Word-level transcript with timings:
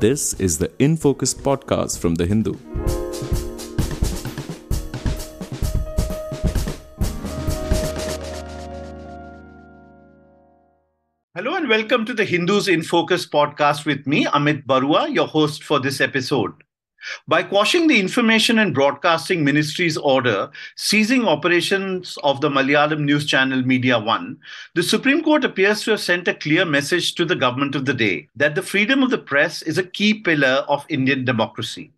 This 0.00 0.32
is 0.40 0.56
the 0.56 0.72
In 0.78 0.96
Focus 0.96 1.34
podcast 1.34 1.98
from 1.98 2.14
The 2.14 2.24
Hindu. 2.24 2.54
Hello 11.34 11.54
and 11.54 11.68
welcome 11.68 12.06
to 12.06 12.14
the 12.14 12.24
Hindus 12.24 12.66
in 12.66 12.82
Focus 12.82 13.28
podcast 13.28 13.84
with 13.84 14.06
me, 14.06 14.24
Amit 14.24 14.64
Baruah, 14.64 15.14
your 15.14 15.26
host 15.26 15.64
for 15.64 15.78
this 15.78 16.00
episode. 16.00 16.54
By 17.26 17.42
quashing 17.42 17.86
the 17.86 17.98
Information 17.98 18.58
and 18.58 18.74
Broadcasting 18.74 19.44
Ministry's 19.44 19.96
order 19.96 20.50
seizing 20.76 21.26
operations 21.26 22.18
of 22.22 22.40
the 22.40 22.50
Malayalam 22.50 23.00
news 23.00 23.24
channel 23.26 23.62
Media 23.62 23.98
One, 23.98 24.38
the 24.74 24.82
Supreme 24.82 25.22
Court 25.22 25.44
appears 25.44 25.82
to 25.82 25.92
have 25.92 26.00
sent 26.00 26.28
a 26.28 26.34
clear 26.34 26.64
message 26.64 27.14
to 27.14 27.24
the 27.24 27.36
government 27.36 27.74
of 27.74 27.86
the 27.86 27.94
day 27.94 28.28
that 28.36 28.54
the 28.54 28.62
freedom 28.62 29.02
of 29.02 29.10
the 29.10 29.18
press 29.18 29.62
is 29.62 29.78
a 29.78 29.82
key 29.82 30.14
pillar 30.14 30.64
of 30.68 30.84
Indian 30.88 31.24
democracy. 31.24 31.92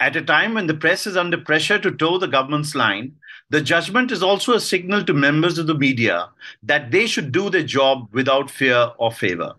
At 0.00 0.16
a 0.16 0.22
time 0.22 0.54
when 0.54 0.66
the 0.66 0.74
press 0.74 1.06
is 1.06 1.16
under 1.16 1.38
pressure 1.38 1.78
to 1.78 1.92
toe 1.92 2.18
the 2.18 2.26
government's 2.26 2.74
line, 2.74 3.14
the 3.50 3.60
judgment 3.60 4.10
is 4.10 4.22
also 4.22 4.54
a 4.54 4.60
signal 4.60 5.04
to 5.04 5.14
members 5.14 5.58
of 5.58 5.66
the 5.66 5.74
media 5.74 6.30
that 6.62 6.90
they 6.90 7.06
should 7.06 7.30
do 7.30 7.48
their 7.48 7.62
job 7.62 8.08
without 8.12 8.50
fear 8.50 8.90
or 8.98 9.12
favor. 9.12 9.54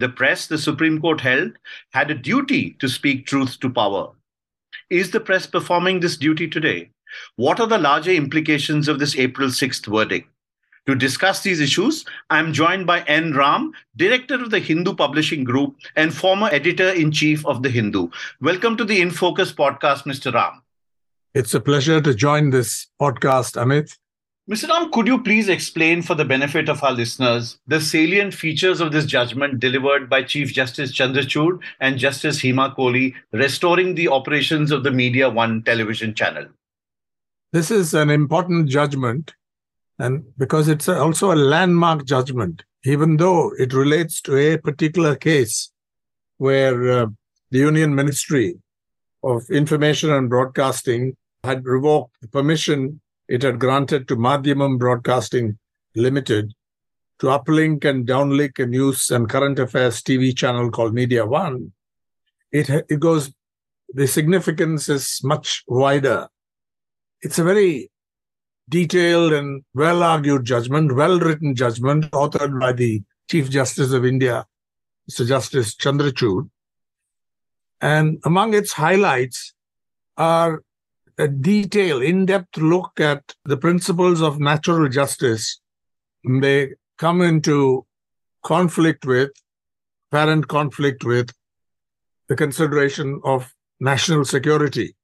The 0.00 0.08
press, 0.08 0.46
the 0.46 0.58
Supreme 0.58 1.00
Court 1.00 1.20
held, 1.20 1.58
had 1.92 2.08
a 2.12 2.14
duty 2.14 2.76
to 2.78 2.88
speak 2.88 3.26
truth 3.26 3.58
to 3.58 3.68
power. 3.68 4.12
Is 4.90 5.10
the 5.10 5.18
press 5.18 5.44
performing 5.44 5.98
this 5.98 6.16
duty 6.16 6.46
today? 6.46 6.90
What 7.34 7.58
are 7.58 7.66
the 7.66 7.78
larger 7.78 8.12
implications 8.12 8.86
of 8.86 9.00
this 9.00 9.16
April 9.16 9.48
6th 9.48 9.86
verdict? 9.86 10.28
To 10.86 10.94
discuss 10.94 11.42
these 11.42 11.58
issues, 11.58 12.04
I 12.30 12.38
am 12.38 12.52
joined 12.52 12.86
by 12.86 13.02
N. 13.02 13.34
Ram, 13.34 13.72
director 13.96 14.36
of 14.36 14.50
the 14.50 14.60
Hindu 14.60 14.94
Publishing 14.94 15.42
Group 15.42 15.74
and 15.96 16.14
former 16.14 16.48
editor 16.52 16.90
in 16.90 17.10
chief 17.10 17.44
of 17.44 17.64
the 17.64 17.68
Hindu. 17.68 18.08
Welcome 18.40 18.76
to 18.76 18.84
the 18.84 19.00
In 19.00 19.10
Focus 19.10 19.52
podcast, 19.52 20.04
Mr. 20.04 20.32
Ram. 20.32 20.62
It's 21.34 21.54
a 21.54 21.60
pleasure 21.60 22.00
to 22.00 22.14
join 22.14 22.50
this 22.50 22.86
podcast, 23.00 23.60
Amit. 23.60 23.98
Mr. 24.48 24.66
Ram, 24.70 24.90
could 24.90 25.06
you 25.06 25.22
please 25.22 25.50
explain 25.50 26.00
for 26.00 26.14
the 26.14 26.24
benefit 26.24 26.70
of 26.70 26.82
our 26.82 26.92
listeners 26.92 27.58
the 27.66 27.78
salient 27.78 28.32
features 28.32 28.80
of 28.80 28.92
this 28.92 29.04
judgment 29.04 29.60
delivered 29.60 30.08
by 30.08 30.22
Chief 30.22 30.54
Justice 30.54 30.90
Chandrachud 30.90 31.60
and 31.80 31.98
Justice 31.98 32.40
Hema 32.40 32.74
Kohli, 32.74 33.12
restoring 33.32 33.94
the 33.94 34.08
operations 34.08 34.70
of 34.70 34.84
the 34.84 34.90
Media 34.90 35.28
One 35.28 35.62
television 35.64 36.14
channel? 36.14 36.46
This 37.52 37.70
is 37.70 37.92
an 37.92 38.08
important 38.08 38.70
judgment, 38.70 39.34
and 39.98 40.24
because 40.38 40.66
it's 40.66 40.88
also 40.88 41.30
a 41.30 41.36
landmark 41.36 42.06
judgment, 42.06 42.64
even 42.84 43.18
though 43.18 43.52
it 43.58 43.74
relates 43.74 44.22
to 44.22 44.38
a 44.38 44.56
particular 44.56 45.14
case 45.14 45.70
where 46.38 46.90
uh, 46.90 47.06
the 47.50 47.58
Union 47.58 47.94
Ministry 47.94 48.56
of 49.22 49.42
Information 49.50 50.10
and 50.10 50.30
Broadcasting 50.30 51.18
had 51.44 51.66
revoked 51.66 52.14
the 52.22 52.28
permission 52.28 53.02
it 53.28 53.42
had 53.42 53.58
granted 53.58 54.08
to 54.08 54.16
Madhyamam 54.16 54.78
Broadcasting 54.78 55.58
Limited 55.94 56.54
to 57.18 57.26
uplink 57.26 57.84
and 57.84 58.06
downlink 58.06 58.58
a 58.58 58.66
news 58.66 59.10
and 59.10 59.28
current 59.28 59.58
affairs 59.58 60.02
TV 60.02 60.36
channel 60.36 60.70
called 60.70 60.94
Media 60.94 61.26
One. 61.26 61.72
It, 62.52 62.70
it 62.88 63.00
goes, 63.00 63.32
the 63.92 64.06
significance 64.06 64.88
is 64.88 65.20
much 65.22 65.64
wider. 65.66 66.28
It's 67.20 67.38
a 67.38 67.44
very 67.44 67.90
detailed 68.68 69.32
and 69.32 69.64
well 69.74 70.02
argued 70.02 70.44
judgment, 70.44 70.94
well 70.94 71.18
written 71.18 71.54
judgment, 71.54 72.10
authored 72.12 72.58
by 72.60 72.72
the 72.72 73.02
Chief 73.28 73.50
Justice 73.50 73.92
of 73.92 74.04
India, 74.04 74.46
Mr. 75.10 75.26
Justice 75.26 75.74
Chandrachud. 75.74 76.48
And 77.80 78.20
among 78.24 78.54
its 78.54 78.72
highlights 78.72 79.54
are 80.16 80.62
a 81.18 81.26
detailed, 81.26 82.02
in 82.02 82.26
depth 82.26 82.56
look 82.56 83.00
at 83.00 83.34
the 83.44 83.56
principles 83.56 84.22
of 84.22 84.38
natural 84.38 84.88
justice, 84.88 85.60
they 86.40 86.74
come 86.96 87.20
into 87.20 87.84
conflict 88.44 89.04
with, 89.04 89.30
apparent 90.10 90.48
conflict 90.48 91.04
with, 91.04 91.30
the 92.28 92.36
consideration 92.36 93.20
of 93.24 93.52
national 93.80 94.24
security. 94.24 94.94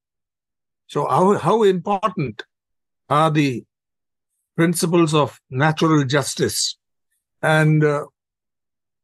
So, 0.87 1.09
how, 1.09 1.39
how 1.39 1.63
important 1.63 2.43
are 3.09 3.31
the 3.31 3.65
principles 4.57 5.15
of 5.15 5.41
natural 5.51 6.05
justice? 6.05 6.77
And 7.43 7.83
uh, 7.83 8.07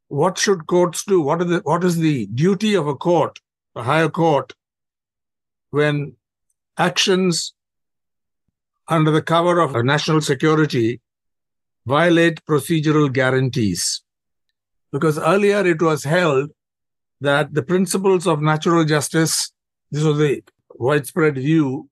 what 0.09 0.39
should 0.39 0.67
courts 0.67 1.05
do? 1.05 1.21
What, 1.21 1.41
are 1.41 1.45
the, 1.45 1.61
what 1.65 1.83
is 1.83 1.97
the 1.97 2.27
duty 2.27 2.75
of 2.75 2.87
a 2.87 2.95
court, 2.95 3.39
a 3.75 3.83
higher 3.83 4.09
court, 4.09 4.53
when 5.71 6.17
actions 6.77 7.55
under 8.89 9.11
the 9.11 9.23
cover 9.23 9.61
of 9.61 9.85
national 9.85 10.21
security 10.21 11.01
violate 11.87 12.45
procedural 12.45 13.13
guarantees. 13.13 14.03
Because 14.93 15.19
earlier 15.19 15.65
it 15.67 15.81
was 15.81 16.05
held 16.05 16.51
that 17.21 17.55
the 17.55 17.63
principles 17.63 18.27
of 18.27 18.43
natural 18.43 18.85
justice, 18.85 19.53
this 19.91 20.03
was 20.03 20.19
the 20.19 20.43
widespread 20.75 21.37
view, 21.37 21.89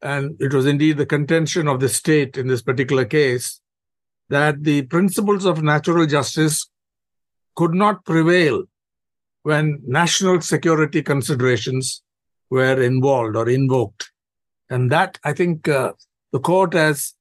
and 0.00 0.36
it 0.40 0.52
was 0.52 0.66
indeed 0.66 0.96
the 0.96 1.06
contention 1.06 1.66
of 1.66 1.80
the 1.80 1.88
state 1.88 2.36
in 2.36 2.46
this 2.46 2.62
particular 2.62 3.04
case, 3.04 3.60
that 4.28 4.62
the 4.62 4.82
principles 4.82 5.44
of 5.44 5.62
natural 5.62 6.06
justice 6.06 6.68
could 7.56 7.74
not 7.74 8.04
prevail 8.04 8.64
when 9.42 9.80
national 9.86 10.40
security 10.40 11.02
considerations 11.02 12.02
were 12.50 12.80
involved 12.82 13.36
or 13.36 13.48
invoked. 13.48 14.10
And 14.70 14.90
that, 14.90 15.18
I 15.24 15.32
think, 15.32 15.68
uh, 15.68 15.92
the 16.32 16.40
court 16.40 16.74
has 16.74 17.14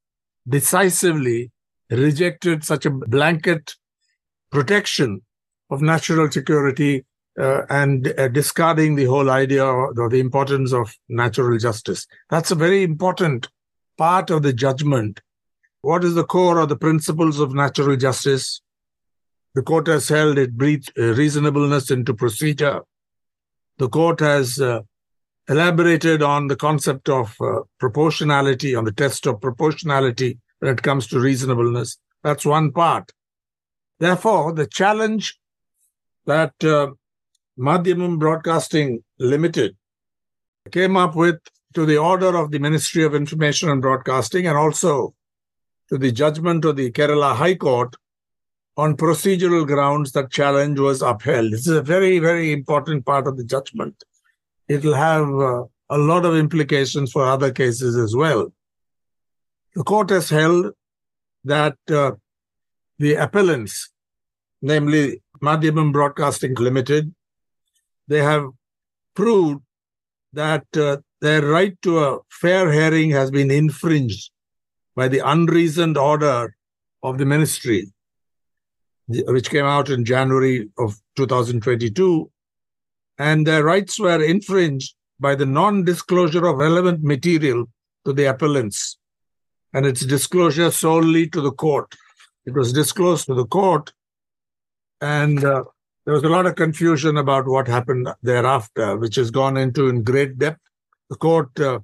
decisively 0.47 1.51
rejected 1.89 2.63
such 2.63 2.85
a 2.85 2.91
blanket 2.91 3.75
protection 4.51 5.21
of 5.69 5.81
national 5.81 6.31
security 6.31 7.05
uh, 7.39 7.61
and 7.69 8.13
uh, 8.17 8.27
discarding 8.29 8.95
the 8.95 9.05
whole 9.05 9.29
idea 9.29 9.63
or 9.63 10.09
the 10.09 10.19
importance 10.19 10.73
of 10.73 10.93
natural 11.07 11.57
justice. 11.57 12.07
That's 12.29 12.51
a 12.51 12.55
very 12.55 12.83
important 12.83 13.47
part 13.97 14.29
of 14.29 14.43
the 14.43 14.53
judgment. 14.53 15.21
What 15.81 16.03
is 16.03 16.15
the 16.15 16.23
core 16.23 16.59
of 16.59 16.69
the 16.69 16.75
principles 16.75 17.39
of 17.39 17.53
natural 17.53 17.95
justice? 17.95 18.61
The 19.55 19.61
court 19.61 19.87
has 19.87 20.09
held 20.09 20.37
it 20.37 20.57
breathes 20.57 20.89
uh, 20.97 21.13
reasonableness 21.13 21.91
into 21.91 22.13
procedure. 22.13 22.81
The 23.77 23.89
court 23.89 24.19
has 24.19 24.59
uh, 24.59 24.81
elaborated 25.49 26.21
on 26.21 26.47
the 26.47 26.55
concept 26.55 27.09
of 27.09 27.35
uh, 27.41 27.61
proportionality, 27.79 28.75
on 28.75 28.85
the 28.85 28.91
test 28.91 29.25
of 29.25 29.39
proportionality 29.41 30.39
when 30.59 30.71
it 30.71 30.83
comes 30.83 31.07
to 31.07 31.19
reasonableness. 31.19 31.97
That's 32.23 32.45
one 32.45 32.71
part. 32.71 33.11
Therefore, 33.99 34.53
the 34.53 34.67
challenge 34.67 35.39
that 36.25 36.53
uh, 36.63 36.91
Madhyamam 37.57 38.19
Broadcasting 38.19 39.03
Limited 39.19 39.75
came 40.71 40.97
up 40.97 41.15
with 41.15 41.39
to 41.73 41.85
the 41.85 41.97
order 41.97 42.35
of 42.35 42.51
the 42.51 42.59
Ministry 42.59 43.03
of 43.03 43.15
Information 43.15 43.69
and 43.69 43.81
Broadcasting 43.81 44.47
and 44.47 44.57
also 44.57 45.13
to 45.89 45.97
the 45.97 46.11
judgment 46.11 46.65
of 46.65 46.75
the 46.75 46.91
Kerala 46.91 47.35
High 47.35 47.55
Court 47.55 47.95
on 48.75 48.97
procedural 48.97 49.65
grounds 49.65 50.11
that 50.11 50.31
challenge 50.31 50.79
was 50.79 51.01
upheld. 51.01 51.53
This 51.53 51.67
is 51.67 51.75
a 51.75 51.81
very, 51.81 52.19
very 52.19 52.51
important 52.51 53.05
part 53.05 53.27
of 53.27 53.37
the 53.37 53.43
judgment 53.43 54.03
it'll 54.67 54.95
have 54.95 55.29
uh, 55.29 55.63
a 55.89 55.97
lot 55.97 56.25
of 56.25 56.35
implications 56.35 57.11
for 57.11 57.25
other 57.25 57.51
cases 57.51 57.95
as 57.95 58.15
well. 58.15 58.53
The 59.75 59.83
court 59.83 60.09
has 60.09 60.29
held 60.29 60.73
that 61.45 61.77
uh, 61.89 62.11
the 62.99 63.15
appellants, 63.15 63.89
namely 64.61 65.21
Madhyamam 65.41 65.93
Broadcasting 65.93 66.55
Limited, 66.55 67.13
they 68.07 68.19
have 68.19 68.49
proved 69.15 69.61
that 70.33 70.65
uh, 70.75 70.97
their 71.21 71.41
right 71.41 71.79
to 71.81 71.99
a 71.99 72.19
fair 72.29 72.71
hearing 72.71 73.11
has 73.11 73.31
been 73.31 73.51
infringed 73.51 74.31
by 74.95 75.07
the 75.07 75.19
unreasoned 75.19 75.97
order 75.97 76.55
of 77.03 77.17
the 77.17 77.25
ministry, 77.25 77.91
which 79.07 79.49
came 79.49 79.65
out 79.65 79.89
in 79.89 80.03
January 80.03 80.69
of 80.77 80.95
2022 81.15 82.29
and 83.17 83.45
their 83.45 83.63
rights 83.63 83.99
were 83.99 84.23
infringed 84.23 84.95
by 85.19 85.35
the 85.35 85.45
non 85.45 85.83
disclosure 85.83 86.45
of 86.45 86.57
relevant 86.57 87.03
material 87.03 87.65
to 88.05 88.13
the 88.13 88.25
appellants 88.25 88.97
and 89.73 89.85
its 89.85 90.05
disclosure 90.05 90.71
solely 90.71 91.27
to 91.29 91.41
the 91.41 91.51
court. 91.51 91.95
It 92.45 92.53
was 92.53 92.71
disclosed 92.71 93.25
to 93.27 93.33
the 93.33 93.45
court, 93.45 93.91
and 95.01 95.43
uh, 95.43 95.65
there 96.05 96.13
was 96.13 96.23
a 96.23 96.29
lot 96.29 96.45
of 96.45 96.55
confusion 96.55 97.17
about 97.17 97.47
what 97.47 97.67
happened 97.67 98.07
thereafter, 98.23 98.95
which 98.97 99.15
has 99.15 99.29
gone 99.29 99.57
into 99.57 99.89
in 99.89 100.03
great 100.03 100.37
depth. 100.37 100.61
The 101.09 101.17
court 101.17 101.59
uh, 101.59 101.79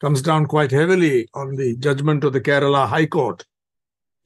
comes 0.00 0.22
down 0.22 0.46
quite 0.46 0.72
heavily 0.72 1.28
on 1.34 1.56
the 1.56 1.76
judgment 1.76 2.24
of 2.24 2.32
the 2.32 2.40
Kerala 2.40 2.88
High 2.88 3.06
Court 3.06 3.44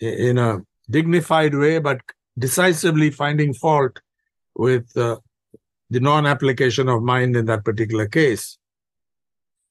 in 0.01 0.39
a 0.39 0.63
dignified 0.89 1.55
way, 1.55 1.79
but 1.79 2.01
decisively 2.39 3.11
finding 3.11 3.53
fault 3.53 4.01
with 4.55 4.97
uh, 4.97 5.19
the 5.95 6.01
non 6.01 6.27
application 6.27 6.89
of 6.89 7.03
mind 7.03 7.37
in 7.37 7.47
that 7.47 7.65
particular 7.65 8.07
case. 8.07 8.59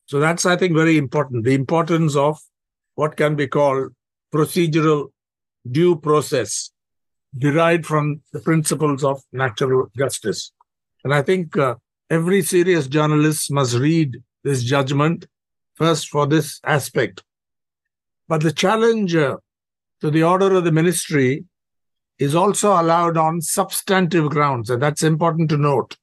So 0.05 0.19
that's, 0.19 0.45
I 0.45 0.55
think, 0.55 0.73
very 0.73 0.97
important. 0.97 1.43
The 1.43 1.53
importance 1.53 2.15
of 2.15 2.39
what 2.95 3.17
can 3.17 3.35
be 3.35 3.47
called 3.47 3.93
procedural 4.33 5.09
due 5.69 5.97
process 5.97 6.71
derived 7.37 7.85
from 7.85 8.21
the 8.31 8.39
principles 8.39 9.03
of 9.03 9.21
natural 9.33 9.91
justice. 9.97 10.51
And 11.03 11.13
I 11.13 11.21
think 11.21 11.57
uh, 11.57 11.75
every 12.09 12.41
serious 12.41 12.87
journalist 12.87 13.51
must 13.51 13.75
read 13.75 14.21
this 14.43 14.63
judgment 14.63 15.27
first 15.75 16.07
for 16.09 16.25
this 16.25 16.61
aspect. 16.63 17.21
But 18.29 18.43
the 18.43 18.51
challenge 18.53 19.13
uh, 19.13 19.37
to 19.99 20.09
the 20.09 20.23
order 20.23 20.55
of 20.55 20.63
the 20.63 20.71
ministry 20.71 21.43
is 22.17 22.33
also 22.33 22.69
allowed 22.79 23.17
on 23.17 23.41
substantive 23.41 24.29
grounds, 24.29 24.69
and 24.69 24.81
that's 24.81 25.03
important 25.03 25.49
to 25.49 25.57
note. 25.57 25.97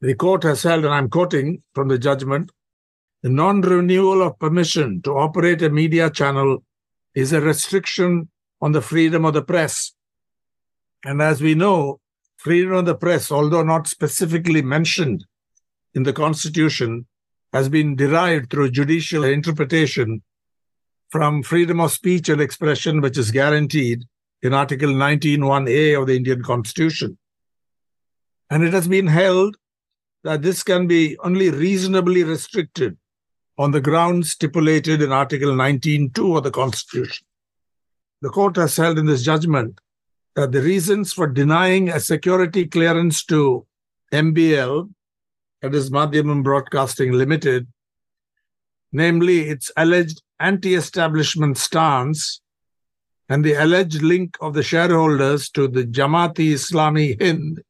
The 0.00 0.14
court 0.14 0.44
has 0.44 0.62
held, 0.62 0.84
and 0.84 0.94
I'm 0.94 1.10
quoting 1.10 1.62
from 1.74 1.88
the 1.88 1.98
judgment 1.98 2.52
the 3.22 3.28
non 3.28 3.62
renewal 3.62 4.22
of 4.22 4.38
permission 4.38 5.02
to 5.02 5.18
operate 5.18 5.60
a 5.62 5.70
media 5.70 6.08
channel 6.08 6.62
is 7.14 7.32
a 7.32 7.40
restriction 7.40 8.28
on 8.60 8.72
the 8.72 8.80
freedom 8.80 9.24
of 9.24 9.34
the 9.34 9.42
press. 9.42 9.92
And 11.04 11.20
as 11.20 11.40
we 11.40 11.56
know, 11.56 12.00
freedom 12.36 12.74
of 12.74 12.86
the 12.86 12.94
press, 12.94 13.32
although 13.32 13.64
not 13.64 13.88
specifically 13.88 14.62
mentioned 14.62 15.24
in 15.94 16.04
the 16.04 16.12
Constitution, 16.12 17.06
has 17.52 17.68
been 17.68 17.96
derived 17.96 18.50
through 18.50 18.70
judicial 18.70 19.24
interpretation 19.24 20.22
from 21.10 21.42
freedom 21.42 21.80
of 21.80 21.90
speech 21.90 22.28
and 22.28 22.40
expression, 22.40 23.00
which 23.00 23.18
is 23.18 23.32
guaranteed 23.32 24.04
in 24.42 24.54
Article 24.54 24.90
19.1a 24.90 26.00
of 26.00 26.06
the 26.06 26.16
Indian 26.16 26.42
Constitution. 26.42 27.18
And 28.50 28.62
it 28.62 28.72
has 28.72 28.86
been 28.86 29.08
held 29.08 29.56
that 30.24 30.42
this 30.42 30.62
can 30.62 30.86
be 30.86 31.16
only 31.18 31.50
reasonably 31.50 32.24
restricted 32.24 32.96
on 33.56 33.70
the 33.70 33.80
grounds 33.80 34.30
stipulated 34.30 35.02
in 35.02 35.12
Article 35.12 35.50
19.2 35.50 36.36
of 36.36 36.44
the 36.44 36.50
Constitution. 36.50 37.26
The 38.20 38.30
court 38.30 38.56
has 38.56 38.76
held 38.76 38.98
in 38.98 39.06
this 39.06 39.22
judgment 39.22 39.80
that 40.34 40.52
the 40.52 40.62
reasons 40.62 41.12
for 41.12 41.26
denying 41.26 41.88
a 41.88 42.00
security 42.00 42.66
clearance 42.66 43.24
to 43.24 43.66
MBL, 44.12 44.92
that 45.62 45.74
is 45.74 45.90
Madhyamam 45.90 46.42
Broadcasting 46.42 47.12
Limited, 47.12 47.66
namely 48.92 49.48
its 49.48 49.70
alleged 49.76 50.22
anti 50.40 50.74
establishment 50.74 51.58
stance 51.58 52.40
and 53.28 53.44
the 53.44 53.54
alleged 53.54 54.02
link 54.02 54.36
of 54.40 54.54
the 54.54 54.62
shareholders 54.62 55.50
to 55.50 55.68
the 55.68 55.84
Jamaat-e-Islami 55.84 57.20
Hind 57.20 57.62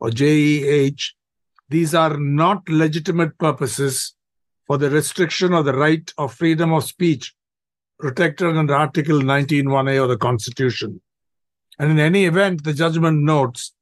or 0.00 0.10
JEH, 0.10 1.12
these 1.68 1.94
are 1.94 2.16
not 2.16 2.68
legitimate 2.68 3.36
purposes 3.38 4.14
for 4.66 4.78
the 4.78 4.90
restriction 4.90 5.52
of 5.52 5.64
the 5.64 5.74
right 5.74 6.12
of 6.18 6.34
freedom 6.34 6.72
of 6.72 6.84
speech 6.84 7.34
protected 7.98 8.56
under 8.56 8.74
Article 8.74 9.20
19.1a 9.20 10.02
of 10.02 10.08
the 10.08 10.16
Constitution. 10.16 11.00
And 11.78 11.90
in 11.90 11.98
any 11.98 12.24
event, 12.24 12.64
the 12.64 12.72
judgment 12.72 13.22
notes 13.22 13.72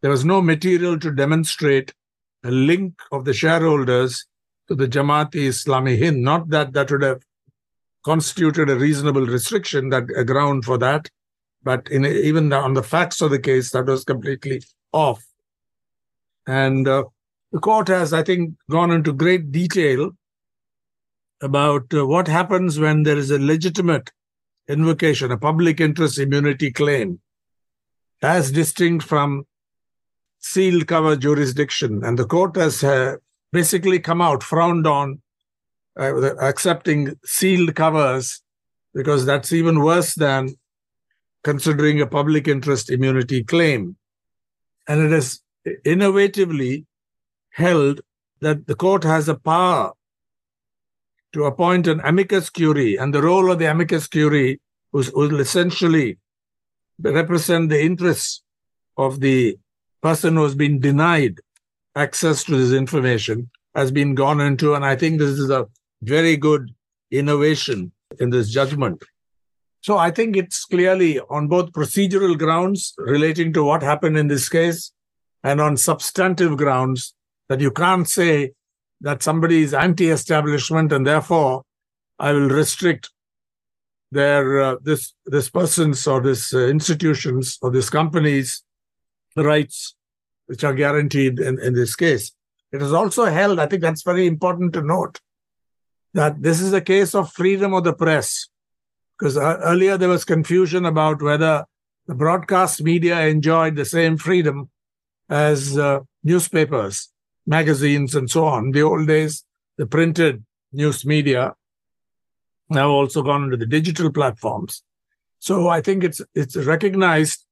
there 0.00 0.10
was 0.10 0.24
no 0.24 0.42
material 0.42 0.98
to 0.98 1.10
demonstrate 1.10 1.94
a 2.44 2.50
link 2.50 2.92
of 3.10 3.24
the 3.24 3.32
shareholders 3.32 4.26
to 4.68 4.74
the 4.74 4.86
Jamaat-e-Islami 4.86 5.98
Hind. 5.98 6.22
Not 6.22 6.50
that 6.50 6.74
that 6.74 6.90
would 6.90 7.02
have 7.02 7.22
constituted 8.04 8.68
a 8.68 8.76
reasonable 8.76 9.24
restriction, 9.24 9.88
that 9.88 10.04
a 10.14 10.22
ground 10.22 10.66
for 10.66 10.76
that, 10.76 11.08
but 11.62 11.88
in 11.88 12.04
even 12.04 12.52
on 12.52 12.74
the 12.74 12.82
facts 12.82 13.22
of 13.22 13.30
the 13.30 13.38
case, 13.38 13.70
that 13.70 13.86
was 13.86 14.04
completely 14.04 14.62
off. 14.92 15.24
And 16.46 16.86
uh, 16.86 17.04
the 17.54 17.60
court 17.60 17.86
has, 17.86 18.12
I 18.12 18.24
think, 18.24 18.56
gone 18.68 18.90
into 18.90 19.12
great 19.12 19.52
detail 19.52 20.10
about 21.40 21.94
uh, 21.94 22.04
what 22.04 22.26
happens 22.26 22.80
when 22.80 23.04
there 23.04 23.16
is 23.16 23.30
a 23.30 23.38
legitimate 23.38 24.10
invocation, 24.66 25.30
a 25.30 25.38
public 25.38 25.80
interest 25.80 26.18
immunity 26.18 26.72
claim, 26.72 27.20
as 28.20 28.50
distinct 28.50 29.06
from 29.06 29.46
sealed 30.40 30.88
cover 30.88 31.14
jurisdiction. 31.14 32.02
And 32.02 32.18
the 32.18 32.26
court 32.26 32.56
has 32.56 32.82
uh, 32.82 33.18
basically 33.52 34.00
come 34.00 34.20
out, 34.20 34.42
frowned 34.42 34.88
on 34.88 35.22
uh, 35.96 36.34
accepting 36.38 37.16
sealed 37.24 37.76
covers 37.76 38.42
because 38.94 39.24
that's 39.24 39.52
even 39.52 39.78
worse 39.78 40.16
than 40.16 40.56
considering 41.44 42.00
a 42.00 42.06
public 42.08 42.48
interest 42.48 42.90
immunity 42.90 43.44
claim. 43.44 43.96
And 44.88 45.00
it 45.00 45.12
is 45.12 45.40
innovatively 45.86 46.86
held 47.54 48.00
that 48.40 48.66
the 48.66 48.74
court 48.74 49.04
has 49.04 49.28
a 49.28 49.34
power 49.34 49.92
to 51.32 51.44
appoint 51.44 51.86
an 51.86 52.00
amicus 52.04 52.50
curiae, 52.50 52.96
and 52.96 53.14
the 53.14 53.22
role 53.22 53.50
of 53.50 53.58
the 53.58 53.70
amicus 53.70 54.06
curiae 54.06 54.60
was, 54.92 55.12
will 55.12 55.40
essentially 55.40 56.18
represent 57.00 57.68
the 57.68 57.82
interests 57.82 58.42
of 58.96 59.20
the 59.20 59.56
person 60.02 60.34
who 60.34 60.42
has 60.42 60.54
been 60.54 60.78
denied 60.80 61.40
access 61.96 62.44
to 62.44 62.56
this 62.56 62.72
information 62.72 63.50
has 63.74 63.90
been 63.90 64.14
gone 64.14 64.40
into, 64.40 64.74
and 64.74 64.84
I 64.84 64.96
think 64.96 65.18
this 65.18 65.38
is 65.38 65.50
a 65.50 65.66
very 66.02 66.36
good 66.36 66.72
innovation 67.10 67.92
in 68.20 68.30
this 68.30 68.50
judgment. 68.50 69.02
So 69.80 69.96
I 69.98 70.10
think 70.10 70.36
it's 70.36 70.64
clearly 70.64 71.20
on 71.20 71.48
both 71.48 71.72
procedural 71.72 72.38
grounds 72.38 72.94
relating 72.98 73.52
to 73.52 73.64
what 73.64 73.82
happened 73.82 74.16
in 74.16 74.28
this 74.28 74.48
case 74.48 74.92
and 75.42 75.60
on 75.60 75.76
substantive 75.76 76.56
grounds 76.56 77.14
that 77.48 77.60
you 77.60 77.70
can't 77.70 78.08
say 78.08 78.52
that 79.00 79.22
somebody 79.22 79.62
is 79.62 79.74
anti-establishment 79.74 80.92
and 80.92 81.06
therefore 81.06 81.62
I 82.18 82.32
will 82.32 82.48
restrict 82.48 83.10
their 84.10 84.60
uh, 84.60 84.76
this 84.80 85.12
this 85.26 85.50
person's 85.50 86.06
or 86.06 86.20
this 86.20 86.54
uh, 86.54 86.66
institutions 86.68 87.58
or 87.60 87.70
this 87.70 87.90
company's 87.90 88.62
rights, 89.36 89.96
which 90.46 90.62
are 90.62 90.74
guaranteed 90.74 91.40
in, 91.40 91.60
in 91.60 91.74
this 91.74 91.96
case. 91.96 92.32
It 92.72 92.80
is 92.80 92.92
also 92.92 93.24
held, 93.26 93.58
I 93.58 93.66
think 93.66 93.82
that's 93.82 94.02
very 94.02 94.26
important 94.26 94.72
to 94.74 94.82
note, 94.82 95.20
that 96.12 96.42
this 96.42 96.60
is 96.60 96.72
a 96.72 96.80
case 96.80 97.14
of 97.14 97.32
freedom 97.32 97.74
of 97.74 97.84
the 97.84 97.92
press. 97.92 98.48
Because 99.18 99.36
uh, 99.36 99.58
earlier 99.64 99.96
there 99.96 100.08
was 100.08 100.24
confusion 100.24 100.84
about 100.84 101.22
whether 101.22 101.64
the 102.06 102.14
broadcast 102.14 102.82
media 102.82 103.26
enjoyed 103.26 103.76
the 103.76 103.84
same 103.84 104.16
freedom 104.16 104.70
as 105.28 105.78
uh, 105.78 106.00
newspapers 106.22 107.13
magazines 107.46 108.14
and 108.14 108.30
so 108.30 108.44
on. 108.46 108.72
The 108.72 108.82
old 108.82 109.06
days, 109.06 109.44
the 109.76 109.86
printed 109.86 110.44
news 110.72 111.04
media 111.04 111.54
have 112.70 112.88
also 112.88 113.22
gone 113.22 113.44
into 113.44 113.56
the 113.56 113.66
digital 113.66 114.10
platforms. 114.10 114.82
So 115.38 115.68
I 115.68 115.80
think 115.80 116.04
it's 116.04 116.20
it's 116.34 116.56
recognized 116.56 117.44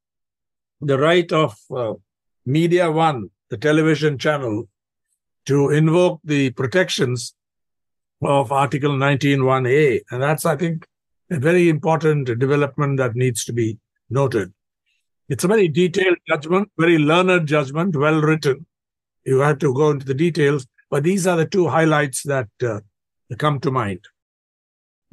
the 0.80 0.99
right 0.99 1.30
of 1.30 1.56
uh, 1.75 1.94
Media 2.46 2.90
One, 2.90 3.30
the 3.50 3.58
television 3.58 4.18
channel, 4.18 4.68
to 5.46 5.70
invoke 5.70 6.20
the 6.25 6.50
protections 6.50 7.34
of 8.22 8.50
Article 8.50 8.92
19.1a. 8.92 10.00
And 10.11 10.22
that's, 10.22 10.44
I 10.44 10.56
think, 10.56 10.87
a 11.30 11.38
very 11.38 11.68
important 11.68 12.26
development 12.38 12.96
that 12.99 13.14
needs 13.14 13.44
to 13.44 13.52
be 13.52 13.78
noted. 14.11 14.52
It's 15.28 15.44
a 15.44 15.49
very 15.49 15.68
detailed 15.68 16.18
judgment, 16.28 16.70
very 16.78 16.99
learned 16.99 17.46
judgment, 17.46 17.94
well 17.94 18.20
written 18.20 18.66
you 19.25 19.38
have 19.41 19.59
to 19.61 19.75
go 19.75 19.91
into 19.91 20.07
the 20.07 20.14
details, 20.14 20.67
but 20.91 21.05
these 21.05 21.26
are 21.26 21.37
the 21.37 21.47
two 21.47 21.69
highlights 21.69 22.23
that 22.25 22.49
uh, 22.62 22.81
come 23.38 23.61
to 23.61 23.71
mind. 23.71 24.00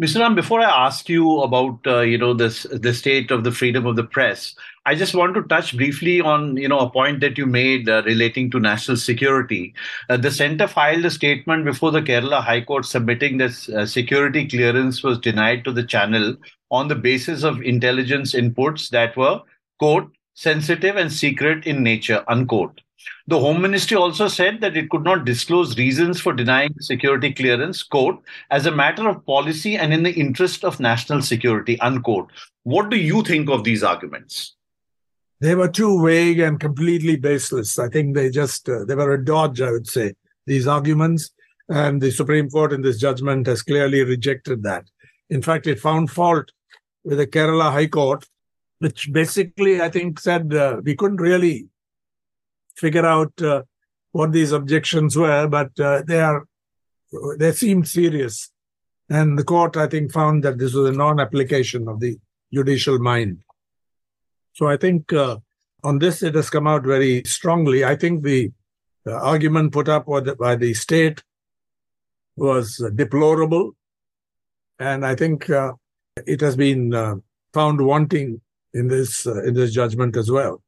Mr. 0.01 0.21
Ram, 0.21 0.33
before 0.33 0.61
I 0.61 0.85
ask 0.85 1.09
you 1.09 1.41
about 1.41 1.79
uh, 1.85 1.99
you 1.99 2.17
know 2.17 2.33
this 2.33 2.63
the 2.71 2.93
state 2.93 3.31
of 3.31 3.43
the 3.43 3.51
freedom 3.51 3.85
of 3.85 3.97
the 3.97 4.05
press, 4.05 4.55
I 4.85 4.95
just 4.95 5.13
want 5.13 5.33
to 5.35 5.43
touch 5.43 5.75
briefly 5.75 6.21
on 6.21 6.55
you 6.55 6.69
know 6.69 6.79
a 6.79 6.89
point 6.89 7.19
that 7.19 7.37
you 7.37 7.45
made 7.45 7.89
uh, 7.89 8.01
relating 8.05 8.49
to 8.51 8.61
national 8.61 8.95
security. 8.95 9.73
Uh, 10.09 10.15
the 10.15 10.31
centre 10.31 10.67
filed 10.67 11.03
a 11.03 11.11
statement 11.11 11.65
before 11.65 11.91
the 11.91 12.01
Kerala 12.01 12.41
High 12.41 12.61
Court 12.61 12.85
submitting 12.85 13.39
that 13.39 13.69
uh, 13.75 13.85
security 13.85 14.47
clearance 14.47 15.03
was 15.03 15.19
denied 15.19 15.65
to 15.65 15.73
the 15.73 15.83
channel 15.83 16.37
on 16.71 16.87
the 16.87 16.95
basis 16.95 17.43
of 17.43 17.61
intelligence 17.61 18.33
inputs 18.33 18.89
that 18.91 19.17
were 19.17 19.41
quote 19.79 20.09
sensitive 20.33 20.95
and 20.95 21.11
secret 21.11 21.67
in 21.67 21.83
nature 21.83 22.23
unquote. 22.29 22.79
The 23.27 23.39
Home 23.39 23.61
Ministry 23.61 23.95
also 23.95 24.27
said 24.27 24.61
that 24.61 24.75
it 24.75 24.89
could 24.89 25.03
not 25.03 25.25
disclose 25.25 25.77
reasons 25.77 26.19
for 26.19 26.33
denying 26.33 26.73
security 26.79 27.33
clearance, 27.33 27.83
quote, 27.83 28.21
as 28.49 28.65
a 28.65 28.71
matter 28.71 29.07
of 29.07 29.25
policy 29.25 29.77
and 29.77 29.93
in 29.93 30.03
the 30.03 30.11
interest 30.11 30.65
of 30.65 30.79
national 30.79 31.21
security, 31.21 31.79
unquote. 31.79 32.29
What 32.63 32.89
do 32.89 32.97
you 32.97 33.23
think 33.23 33.49
of 33.49 33.63
these 33.63 33.83
arguments? 33.83 34.55
They 35.41 35.55
were 35.55 35.69
too 35.69 36.03
vague 36.03 36.39
and 36.39 36.59
completely 36.59 37.15
baseless. 37.15 37.79
I 37.79 37.87
think 37.87 38.15
they 38.15 38.29
just, 38.29 38.67
uh, 38.67 38.83
they 38.85 38.95
were 38.95 39.13
a 39.13 39.23
dodge, 39.23 39.61
I 39.61 39.71
would 39.71 39.87
say, 39.87 40.15
these 40.45 40.67
arguments. 40.67 41.31
And 41.69 42.01
the 42.01 42.11
Supreme 42.11 42.49
Court 42.49 42.73
in 42.73 42.81
this 42.81 42.97
judgment 42.97 43.47
has 43.47 43.61
clearly 43.61 44.03
rejected 44.03 44.63
that. 44.63 44.85
In 45.29 45.41
fact, 45.41 45.67
it 45.67 45.79
found 45.79 46.09
fault 46.09 46.51
with 47.03 47.19
the 47.19 47.27
Kerala 47.27 47.71
High 47.71 47.87
Court, 47.87 48.25
which 48.79 49.13
basically, 49.13 49.81
I 49.81 49.89
think, 49.89 50.19
said 50.19 50.53
uh, 50.53 50.81
we 50.83 50.95
couldn't 50.95 51.21
really 51.21 51.67
figure 52.79 53.05
out 53.05 53.33
uh, 53.41 53.63
what 54.11 54.31
these 54.31 54.51
objections 54.51 55.15
were, 55.15 55.47
but 55.47 55.77
uh, 55.79 56.01
they 56.07 56.21
are 56.21 56.45
they 57.37 57.51
seemed 57.51 57.87
serious. 57.87 58.51
And 59.09 59.37
the 59.37 59.43
court, 59.43 59.75
I 59.75 59.87
think, 59.87 60.11
found 60.11 60.43
that 60.43 60.59
this 60.59 60.73
was 60.73 60.89
a 60.89 60.97
non-application 60.97 61.87
of 61.87 61.99
the 61.99 62.17
judicial 62.53 62.99
mind. 62.99 63.39
So 64.53 64.67
I 64.67 64.77
think 64.77 65.11
uh, 65.13 65.37
on 65.83 65.99
this 65.99 66.21
it 66.21 66.35
has 66.35 66.49
come 66.49 66.67
out 66.67 66.83
very 66.83 67.23
strongly. 67.23 67.83
I 67.83 67.95
think 67.95 68.23
the, 68.23 68.51
the 69.05 69.13
argument 69.13 69.73
put 69.73 69.89
up 69.89 70.05
by 70.05 70.55
the, 70.55 70.73
state 70.73 71.23
was 72.35 72.77
deplorable, 72.95 73.71
and 74.77 75.05
I 75.05 75.15
think 75.15 75.49
uh, 75.49 75.73
it 76.27 76.41
has 76.41 76.55
been 76.55 76.93
uh, 76.93 77.15
found 77.53 77.81
wanting 77.81 78.41
in 78.73 78.87
this 78.87 79.25
uh, 79.27 79.43
in 79.43 79.53
this 79.55 79.73
judgment 79.73 80.15
as 80.15 80.31
well. 80.31 80.61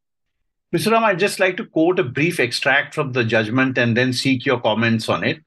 Mr. 0.74 0.94
Ram, 0.94 1.04
I'd 1.04 1.20
just 1.20 1.42
like 1.42 1.58
to 1.58 1.66
quote 1.66 2.00
a 2.00 2.04
brief 2.04 2.40
extract 2.40 2.96
from 2.96 3.12
the 3.12 3.26
judgment 3.26 3.78
and 3.78 3.98
then 3.98 4.14
seek 4.14 4.46
your 4.46 4.62
comments 4.62 5.10
on 5.10 5.22
it. 5.22 5.42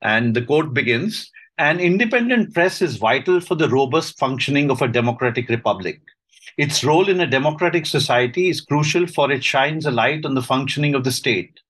And 0.00 0.34
the 0.34 0.40
quote 0.40 0.72
begins 0.72 1.30
An 1.58 1.78
independent 1.80 2.54
press 2.54 2.80
is 2.80 2.96
vital 2.96 3.42
for 3.42 3.56
the 3.56 3.68
robust 3.68 4.18
functioning 4.18 4.70
of 4.70 4.80
a 4.80 4.88
democratic 4.88 5.50
republic. 5.50 6.00
Its 6.56 6.82
role 6.82 7.10
in 7.10 7.20
a 7.20 7.26
democratic 7.26 7.84
society 7.84 8.48
is 8.48 8.62
crucial 8.62 9.06
for 9.06 9.30
it 9.30 9.44
shines 9.44 9.84
a 9.84 9.90
light 9.90 10.24
on 10.24 10.32
the 10.34 10.42
functioning 10.42 10.94
of 10.94 11.04
the 11.04 11.12
state. 11.12 11.60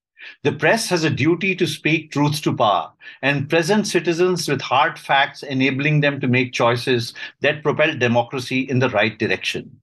The 0.45 0.53
press 0.53 0.89
has 0.91 1.03
a 1.03 1.11
duty 1.11 1.57
to 1.57 1.67
speak 1.67 2.13
truth 2.13 2.41
to 2.43 2.55
power 2.55 2.93
and 3.23 3.51
present 3.51 3.89
citizens 3.89 4.49
with 4.49 4.61
hard 4.61 5.01
facts, 5.01 5.43
enabling 5.43 6.01
them 6.01 6.21
to 6.21 6.29
make 6.29 6.53
choices 6.53 7.13
that 7.41 7.65
propel 7.65 7.99
democracy 7.99 8.61
in 8.61 8.79
the 8.79 8.91
right 8.91 9.19
direction. 9.19 9.81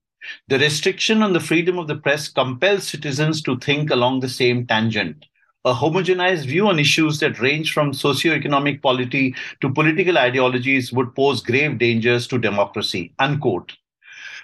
The 0.48 0.60
restriction 0.60 1.24
on 1.24 1.34
the 1.34 1.39
freedom 1.39 1.77
of 1.77 1.88
the 1.88 1.96
press 1.96 2.27
compels 2.27 2.88
citizens 2.88 3.41
to 3.43 3.57
think 3.60 3.91
along 3.91 4.19
the 4.19 4.29
same 4.29 4.65
tangent. 4.65 5.25
A 5.65 5.74
homogenized 5.74 6.46
view 6.46 6.67
on 6.67 6.79
issues 6.79 7.19
that 7.19 7.39
range 7.39 7.74
from 7.74 7.93
socio-economic 7.93 8.81
polity 8.81 9.36
to 9.62 9.74
political 9.74 10.17
ideologies 10.17 10.93
would 10.93 11.13
pose 11.15 11.41
grave 11.41 11.77
dangers 11.77 12.27
to 12.27 12.38
democracy. 12.38 13.13
Unquote. 13.19 13.74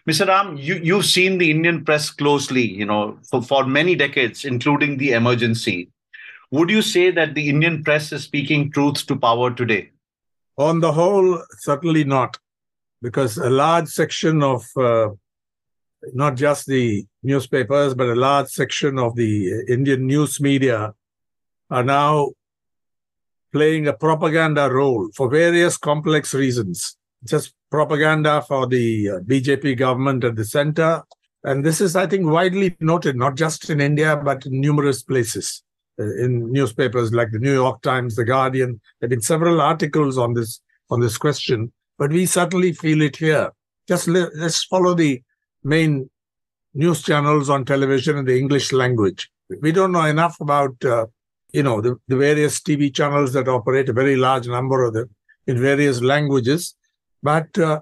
Mr. 0.10 0.28
Ram, 0.28 0.58
you, 0.58 0.76
you've 0.76 1.06
seen 1.06 1.38
the 1.38 1.50
Indian 1.50 1.86
press 1.86 2.10
closely, 2.10 2.68
you 2.68 2.86
know, 2.86 3.18
for, 3.30 3.42
for 3.42 3.66
many 3.66 3.96
decades, 3.96 4.44
including 4.44 4.98
the 4.98 5.12
emergency. 5.12 5.90
Would 6.52 6.70
you 6.70 6.82
say 6.82 7.10
that 7.12 7.36
the 7.36 7.48
Indian 7.48 7.84
press 7.84 8.12
is 8.12 8.24
speaking 8.24 8.72
truth 8.72 9.08
to 9.08 9.16
power 9.16 9.50
today? 9.52 9.92
On 10.58 10.82
the 10.82 10.92
whole, 10.92 11.42
certainly 11.60 12.04
not, 12.04 12.38
because 13.02 13.38
a 13.38 13.50
large 13.50 13.88
section 13.88 14.44
of 14.44 14.66
uh, 14.76 15.10
not 16.14 16.36
just 16.36 16.68
the 16.68 17.06
newspapers, 17.22 17.94
but 17.94 18.08
a 18.08 18.16
large 18.16 18.48
section 18.48 19.00
of 19.00 19.16
the 19.16 19.64
Indian 19.68 20.06
news 20.06 20.40
media 20.40 20.94
are 21.70 21.84
now 21.84 22.32
playing 23.52 23.88
a 23.88 23.94
propaganda 23.94 24.70
role 24.70 25.10
for 25.16 25.30
various 25.30 25.78
complex 25.78 26.34
reasons. 26.34 26.98
Just 27.24 27.54
propaganda 27.72 28.42
for 28.42 28.68
the 28.68 29.10
uh, 29.10 29.20
BJP 29.20 29.78
government 29.78 30.24
at 30.24 30.36
the 30.36 30.46
center. 30.46 31.04
And 31.44 31.64
this 31.64 31.82
is, 31.82 31.96
I 31.96 32.08
think, 32.08 32.26
widely 32.26 32.76
noted, 32.80 33.16
not 33.16 33.36
just 33.36 33.70
in 33.70 33.80
India, 33.80 34.18
but 34.18 34.46
in 34.46 34.60
numerous 34.60 35.04
places. 35.04 35.64
Uh, 36.00 36.04
in 36.16 36.52
newspapers 36.52 37.14
like 37.14 37.32
the 37.32 37.40
New 37.40 37.54
York 37.54 37.82
Times, 37.84 38.16
The 38.16 38.26
Guardian, 38.26 38.82
there 39.00 39.08
have 39.08 39.10
been 39.12 39.22
several 39.22 39.62
articles 39.62 40.18
on 40.18 40.34
this 40.34 40.60
on 40.90 41.00
this 41.00 41.18
question, 41.18 41.72
but 41.98 42.12
we 42.12 42.26
certainly 42.26 42.74
feel 42.74 43.02
it 43.02 43.16
here. 43.16 43.52
Just 43.88 44.08
let's 44.08 44.64
follow 44.64 44.94
the 44.94 45.22
main 45.64 46.10
news 46.74 47.02
channels 47.02 47.50
on 47.50 47.66
television 47.66 48.18
in 48.18 48.26
the 48.26 48.38
English 48.38 48.72
language. 48.72 49.30
We 49.62 49.72
don't 49.72 49.92
know 49.92 50.06
enough 50.06 50.40
about, 50.40 50.84
uh, 50.84 51.08
you 51.52 51.64
know, 51.64 51.82
the, 51.82 51.96
the 52.08 52.18
various 52.18 52.60
TV 52.60 52.94
channels 52.94 53.34
that 53.34 53.48
operate, 53.48 53.90
a 53.90 53.94
very 53.94 54.16
large 54.16 54.48
number 54.48 54.84
of 54.84 54.94
them 54.94 55.10
in 55.46 55.62
various 55.62 56.02
languages. 56.02 56.76
But 57.22 57.58
uh, 57.58 57.82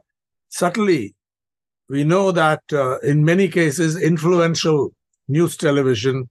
subtly, 0.50 1.15
we 1.89 2.03
know 2.03 2.31
that 2.31 2.61
uh, 2.71 3.00
in 3.00 3.25
many 3.25 3.47
cases, 3.47 4.01
influential 4.01 4.93
news 5.27 5.57
television 5.57 6.29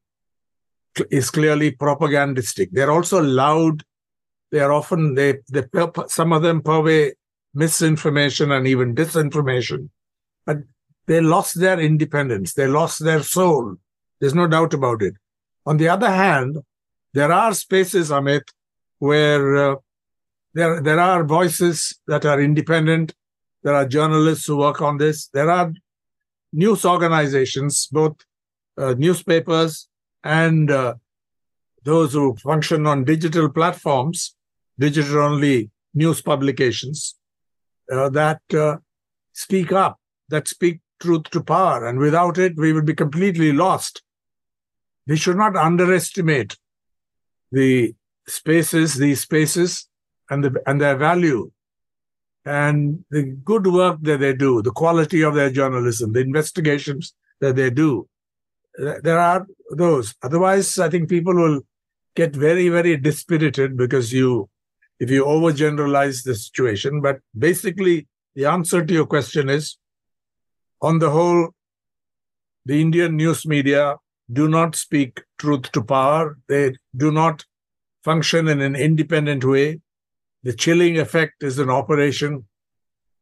is 1.11 1.31
clearly 1.31 1.71
propagandistic. 1.73 2.71
They're 2.73 2.91
also 2.91 3.23
loud. 3.23 3.83
They 4.51 4.61
are 4.61 4.73
often 4.73 5.15
they 5.15 5.39
they 5.51 5.65
some 6.09 6.33
of 6.33 6.43
them 6.43 6.63
purvey 6.63 7.13
misinformation 7.55 8.53
and 8.53 8.67
even 8.67 8.95
disinformation. 8.95 9.91
But 10.45 10.59
they 11.11 11.21
lost 11.21 11.59
their 11.59 11.81
independence. 11.81 12.55
They 12.55 12.69
lost 12.69 13.03
their 13.03 13.25
soul. 13.25 13.75
There's 14.21 14.39
no 14.43 14.47
doubt 14.47 14.75
about 14.75 15.03
it. 15.03 15.15
On 15.67 15.77
the 15.77 15.89
other 15.89 16.09
hand, 16.09 16.59
there 17.13 17.33
are 17.33 17.53
spaces, 17.53 18.11
Amit, 18.11 18.47
where 19.01 19.45
uh, 19.57 19.77
there, 20.55 20.81
there 20.81 21.01
are 21.01 21.25
voices 21.25 21.99
that 22.07 22.25
are 22.25 22.41
independent. 22.41 23.13
There 23.65 23.75
are 23.75 23.87
journalists 23.87 24.47
who 24.47 24.59
work 24.59 24.81
on 24.81 24.99
this. 24.99 25.27
There 25.35 25.51
are 25.51 25.73
news 26.53 26.85
organizations, 26.85 27.89
both 27.91 28.17
uh, 28.79 28.95
newspapers 28.97 29.89
and 30.23 30.71
uh, 30.71 30.95
those 31.83 32.13
who 32.13 32.37
function 32.37 32.87
on 32.87 33.03
digital 33.03 33.49
platforms, 33.49 34.37
digital 34.79 35.23
only 35.23 35.71
news 35.93 36.23
publications, 36.23 37.17
uh, 37.93 38.11
that 38.11 38.43
uh, 38.55 38.77
speak 39.33 39.73
up, 39.73 39.99
that 40.29 40.47
speak 40.47 40.81
truth 41.01 41.25
to 41.31 41.43
power. 41.43 41.87
And 41.87 41.99
without 41.99 42.39
it, 42.39 42.57
we 42.57 42.73
would 42.73 42.87
be 42.87 42.95
completely 42.95 43.53
lost. 43.53 44.03
We 45.07 45.17
should 45.17 45.37
not 45.37 45.57
underestimate 45.57 46.57
the 47.51 47.95
spaces, 48.27 48.95
these 48.97 49.23
spaces, 49.23 49.89
and, 50.31 50.45
the, 50.45 50.63
and 50.67 50.81
their 50.81 50.97
value 50.97 51.51
and 52.45 53.05
the 53.11 53.23
good 53.23 53.67
work 53.67 53.99
that 54.03 54.21
they 54.21 54.33
do, 54.33 54.63
the 54.63 54.71
quality 54.71 55.23
of 55.23 55.35
their 55.35 55.51
journalism, 55.51 56.13
the 56.13 56.21
investigations 56.21 57.15
that 57.41 57.57
they 57.57 57.71
do. 57.71 58.09
There 58.77 59.19
are 59.19 59.47
those. 59.71 60.15
Otherwise, 60.23 60.79
I 60.79 60.89
think 60.89 61.09
people 61.09 61.35
will 61.35 61.61
get 62.15 62.35
very, 62.35 62.69
very 62.69 62.97
dispirited 62.97 63.77
because 63.77 64.13
you, 64.13 64.49
if 64.99 65.11
you 65.11 65.25
overgeneralize 65.25 66.25
the 66.25 66.35
situation. 66.35 67.01
But 67.01 67.19
basically, 67.37 68.09
the 68.35 68.47
answer 68.47 68.85
to 68.85 68.95
your 68.95 69.07
question 69.07 69.51
is 69.51 69.77
on 70.83 70.99
the 70.99 71.11
whole, 71.11 71.51
the 72.65 72.81
Indian 72.81 73.17
news 73.17 73.47
media 73.47 73.97
do 74.33 74.49
not 74.49 74.77
speak 74.77 75.23
truth 75.39 75.73
to 75.73 75.83
power. 75.83 76.39
They 76.49 76.75
do 76.97 77.11
not 77.11 77.45
function 78.05 78.49
in 78.49 78.61
an 78.61 78.77
independent 78.77 79.45
way. 79.45 79.81
The 80.43 80.53
chilling 80.53 80.99
effect 80.99 81.43
is 81.43 81.59
an 81.59 81.71
operation. 81.71 82.47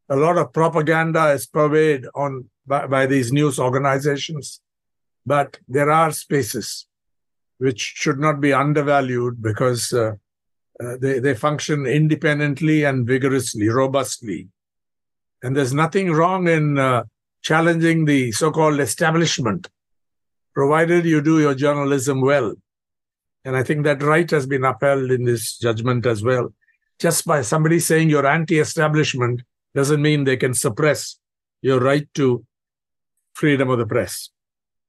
A 0.09 0.17
lot 0.17 0.39
of 0.39 0.53
propaganda 0.53 1.33
is 1.33 1.47
purveyed 1.47 2.07
on 2.15 2.49
by, 2.67 2.87
by 2.87 3.07
these 3.07 3.33
news 3.33 3.59
organizations, 3.59 4.61
but 5.27 5.59
there 5.67 5.91
are 5.91 6.13
spaces 6.13 6.87
which 7.59 7.81
should 7.97 8.19
not 8.19 8.41
be 8.41 8.53
undervalued 8.53 9.43
because 9.43 9.93
uh, 9.93 10.13
uh, 10.83 10.97
they, 11.01 11.19
they 11.19 11.35
function 11.35 11.87
independently 11.87 12.85
and 12.85 13.07
vigorously, 13.07 13.69
robustly. 13.69 14.49
And 15.43 15.57
there's 15.57 15.75
nothing 15.75 16.13
wrong 16.13 16.47
in 16.47 16.79
uh, 16.79 17.05
challenging 17.43 18.05
the 18.05 18.33
so 18.33 18.51
called 18.51 18.81
establishment, 18.81 19.69
provided 20.55 21.05
you 21.05 21.21
do 21.21 21.41
your 21.41 21.55
journalism 21.55 22.21
well. 22.21 22.55
And 23.45 23.57
I 23.57 23.63
think 23.63 23.85
that 23.85 24.03
right 24.03 24.31
has 24.31 24.47
been 24.47 24.65
upheld 24.65 25.11
in 25.11 25.25
this 25.25 25.59
judgment 25.59 26.07
as 26.07 26.23
well. 26.23 26.53
Just 26.99 27.25
by 27.25 27.43
somebody 27.43 27.79
saying 27.79 28.11
you're 28.11 28.27
anti 28.27 28.59
establishment 28.59 29.43
doesn't 29.75 30.03
mean 30.03 30.25
they 30.25 30.37
can 30.37 30.55
suppress 30.55 31.19
your 31.63 31.81
right 31.81 32.09
to 32.15 32.45
freedom 33.35 33.71
of 33.71 33.79
the 33.79 33.87
press. 33.87 34.31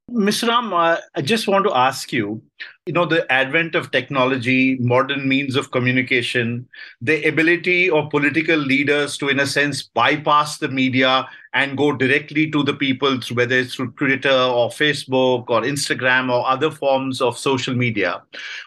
Mr. 0.10 0.48
Ram, 0.48 0.74
uh, 0.74 0.98
I 1.16 1.22
just 1.22 1.48
want 1.48 1.66
to 1.66 1.78
ask 1.78 2.12
you 2.12 2.42
you 2.86 2.94
know, 2.94 3.06
the 3.06 3.32
advent 3.32 3.76
of 3.76 3.92
technology, 3.92 4.78
modern 4.80 5.30
means 5.30 5.56
of 5.56 5.70
communication, 5.70 6.68
the 7.02 7.24
ability 7.26 7.90
of 7.90 8.10
political 8.10 8.58
leaders 8.58 9.16
to, 9.18 9.30
in 9.30 9.40
a 9.40 9.46
sense, 9.46 9.84
bypass 9.84 10.58
the 10.58 10.70
media 10.70 11.28
and 11.54 11.78
go 11.78 11.92
directly 11.92 12.50
to 12.52 12.64
the 12.64 12.74
people, 12.74 13.20
whether 13.34 13.56
it's 13.56 13.76
through 13.76 13.92
Twitter 13.92 14.30
or 14.30 14.70
Facebook 14.70 15.46
or 15.50 15.62
Instagram 15.62 16.32
or 16.32 16.48
other 16.48 16.70
forms 16.70 17.22
of 17.22 17.38
social 17.38 17.74
media. 17.74 18.22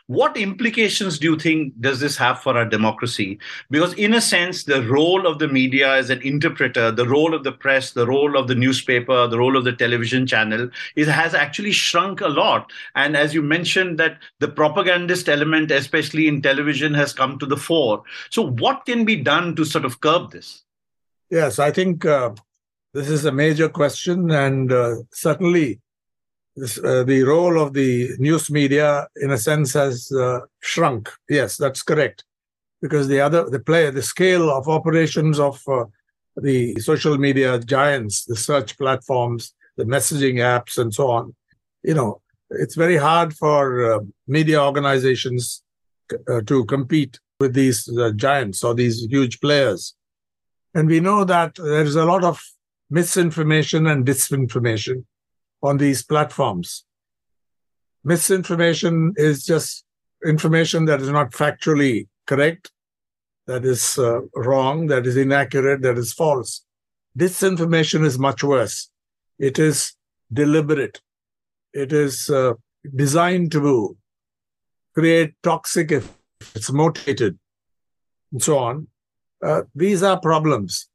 What 0.07 0.37
implications 0.37 1.19
do 1.19 1.31
you 1.31 1.39
think 1.39 1.81
does 1.81 2.01
this 2.01 2.17
have 2.17 2.41
for 2.41 2.57
our 2.57 2.65
democracy? 2.65 3.39
Because, 3.71 3.93
in 3.95 4.15
a 4.15 4.21
sense, 4.21 4.65
the 4.65 4.83
role 4.89 5.27
of 5.27 5.39
the 5.39 5.49
media 5.49 5.95
as 5.95 6.11
an 6.11 6.23
interpreter, 6.23 6.91
the 6.91 7.07
role 7.07 7.35
of 7.35 7.45
the 7.45 7.53
press, 7.53 7.93
the 7.93 8.07
role 8.07 8.37
of 8.37 8.49
the 8.49 8.55
newspaper, 8.55 9.29
the 9.29 9.39
role 9.39 9.57
of 9.57 9.65
the 9.65 9.73
television 9.73 10.27
channel, 10.27 10.69
it 10.97 11.07
has 11.07 11.35
actually 11.35 11.73
shrunk 11.73 12.21
a 12.21 12.29
lot. 12.29 12.73
And 12.97 13.17
as 13.17 13.33
you 13.33 13.43
mentioned, 13.43 13.82
that 13.97 14.19
the 14.41 14.49
propagandist 14.49 15.29
element, 15.29 15.71
especially 15.71 16.29
in 16.29 16.43
television, 16.43 16.95
has 16.95 17.13
come 17.13 17.39
to 17.39 17.47
the 17.47 17.57
fore. 17.57 18.03
So, 18.31 18.43
what 18.43 18.85
can 18.87 19.05
be 19.05 19.17
done 19.17 19.55
to 19.57 19.65
sort 19.65 19.85
of 19.85 20.01
curb 20.01 20.33
this? 20.33 20.65
Yes, 21.31 21.59
I 21.59 21.71
think 21.71 22.05
uh, 22.05 22.31
this 22.95 23.09
is 23.09 23.25
a 23.25 23.33
major 23.33 23.69
question, 23.69 24.31
and 24.31 24.71
uh, 24.71 24.97
certainly 25.13 25.81
this, 26.57 26.79
uh, 26.79 27.05
the 27.05 27.23
role 27.23 27.61
of 27.61 27.73
the 27.73 28.11
news 28.19 28.51
media, 28.51 29.09
in 29.17 29.31
a 29.31 29.39
sense, 29.39 29.73
has 29.73 30.13
uh, 30.13 30.41
shrunk. 30.61 31.11
Yes, 31.29 31.57
that's 31.57 31.83
correct, 31.83 32.25
because 32.83 33.09
the 33.09 33.21
other 33.21 33.49
the 33.49 33.61
play 33.61 33.89
the 33.91 34.03
scale 34.03 34.51
of 34.51 34.69
operations 34.69 35.39
of 35.39 35.63
uh, 35.67 35.85
the 36.37 36.79
social 36.81 37.17
media 37.19 37.59
giants, 37.59 38.25
the 38.25 38.37
search 38.37 38.77
platforms, 38.77 39.55
the 39.77 39.85
messaging 39.85 40.37
apps, 40.37 40.79
and 40.79 40.93
so 40.93 41.11
on. 41.11 41.35
You 41.83 41.95
know, 41.95 42.21
it's 42.61 42.75
very 42.75 42.97
hard 42.97 43.35
for 43.35 43.95
uh, 43.95 43.99
media 44.27 44.63
organizations 44.63 45.63
uh, 46.29 46.41
to 46.43 46.65
compete 46.67 47.19
with 47.41 47.55
these 47.55 47.89
uh, 47.99 48.13
giants 48.13 48.63
or 48.63 48.75
these 48.75 49.05
huge 49.05 49.41
players. 49.41 49.95
And 50.75 50.89
we 50.89 51.01
know 51.01 51.25
that 51.25 51.57
there 51.57 51.85
is 51.85 51.97
a 51.97 52.05
lot 52.05 52.25
of 52.25 52.41
misinformation 52.91 53.87
and 53.87 54.07
disinformation 54.07 55.05
on 55.63 55.79
these 55.79 56.03
platforms. 56.03 56.85
Misinformation 58.05 59.15
is 59.17 59.45
just 59.45 59.85
information 60.27 60.85
that 60.87 61.01
is 61.01 61.09
not 61.09 61.33
factually 61.33 62.09
correct, 62.27 62.71
that 63.47 63.65
is 63.65 63.99
uh, 63.99 64.21
wrong, 64.35 64.87
that 64.89 65.07
is 65.07 65.17
inaccurate, 65.17 65.83
that 65.83 65.99
is 65.99 66.13
false. 66.13 66.65
Disinformation 67.19 68.05
is 68.05 68.19
much 68.19 68.43
worse. 68.43 68.89
It 69.39 69.59
is 69.59 69.95
deliberate. 70.33 71.01
It 71.73 71.93
is 71.93 72.31
uh, 72.31 72.55
designed 72.95 73.53
to 73.53 73.97
create 74.95 75.35
toxic 75.43 75.93
if 75.93 76.13
it's 76.55 76.71
motivated 76.71 77.39
and 78.33 78.43
so 78.43 78.59
on. 78.59 78.89
Uh, 79.43 79.63
these 79.75 80.03
are 80.03 80.21
problems. 80.21 80.89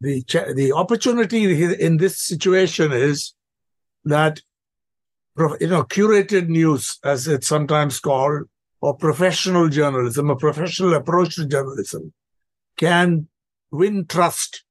The, 0.00 0.22
the 0.54 0.72
opportunity 0.72 1.74
in 1.74 1.96
this 1.96 2.20
situation 2.20 2.92
is 2.92 3.34
that 4.04 4.40
you 5.60 5.68
know 5.68 5.84
curated 5.84 6.48
news, 6.48 6.98
as 7.04 7.28
it's 7.28 7.46
sometimes 7.46 8.00
called, 8.00 8.44
or 8.80 8.96
professional 8.96 9.68
journalism, 9.68 10.30
a 10.30 10.36
professional 10.36 10.94
approach 10.94 11.36
to 11.36 11.46
journalism, 11.46 12.12
can 12.76 13.28
win 13.70 14.06
trust 14.06 14.64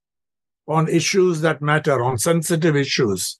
on 0.68 0.88
issues 0.88 1.42
that 1.42 1.62
matter, 1.62 2.04
on 2.04 2.18
sensitive 2.18 2.76
issues. 2.76 3.40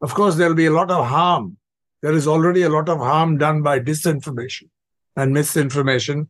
Of 0.00 0.14
course, 0.14 0.36
there'll 0.36 0.54
be 0.54 0.66
a 0.66 0.72
lot 0.72 0.90
of 0.90 1.06
harm. 1.06 1.56
There 2.02 2.12
is 2.12 2.26
already 2.26 2.62
a 2.62 2.68
lot 2.68 2.88
of 2.88 2.98
harm 2.98 3.38
done 3.38 3.62
by 3.62 3.80
disinformation 3.80 4.68
and 5.16 5.32
misinformation, 5.32 6.28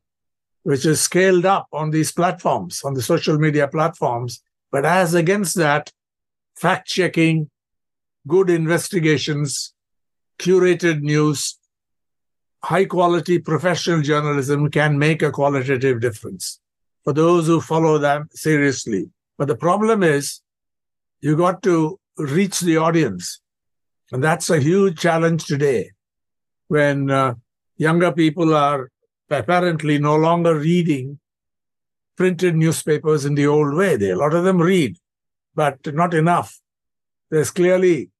which 0.62 0.86
is 0.86 1.00
scaled 1.00 1.44
up 1.44 1.66
on 1.72 1.90
these 1.90 2.12
platforms, 2.12 2.82
on 2.84 2.94
the 2.94 3.02
social 3.02 3.38
media 3.38 3.68
platforms. 3.68 4.42
But 4.70 4.84
as 4.84 5.14
against 5.14 5.56
that, 5.56 5.92
fact 6.54 6.88
checking, 6.88 7.50
good 8.26 8.50
investigations, 8.50 9.74
curated 10.38 11.00
news, 11.02 11.58
high 12.62 12.84
quality 12.84 13.38
professional 13.38 14.02
journalism 14.02 14.70
can 14.70 14.98
make 14.98 15.22
a 15.22 15.30
qualitative 15.30 16.00
difference 16.00 16.60
for 17.04 17.12
those 17.12 17.46
who 17.46 17.60
follow 17.60 17.98
them 17.98 18.28
seriously. 18.32 19.10
But 19.38 19.48
the 19.48 19.56
problem 19.56 20.02
is 20.02 20.40
you 21.20 21.36
got 21.36 21.62
to 21.62 22.00
reach 22.16 22.60
the 22.60 22.78
audience. 22.78 23.40
And 24.12 24.22
that's 24.22 24.50
a 24.50 24.60
huge 24.60 24.98
challenge 24.98 25.44
today 25.44 25.90
when 26.68 27.10
uh, 27.10 27.34
younger 27.76 28.12
people 28.12 28.54
are 28.54 28.90
apparently 29.30 29.98
no 29.98 30.16
longer 30.16 30.56
reading 30.56 31.18
printed 32.16 32.56
newspapers 32.56 33.24
in 33.24 33.34
the 33.34 33.46
old 33.46 33.74
way. 33.74 33.96
They, 33.96 34.10
a 34.10 34.16
lot 34.16 34.34
of 34.34 34.44
them 34.44 34.60
read, 34.60 34.96
but 35.54 35.78
not 35.94 36.14
enough. 36.14 36.60
There's 37.30 37.50
clearly 37.50 38.10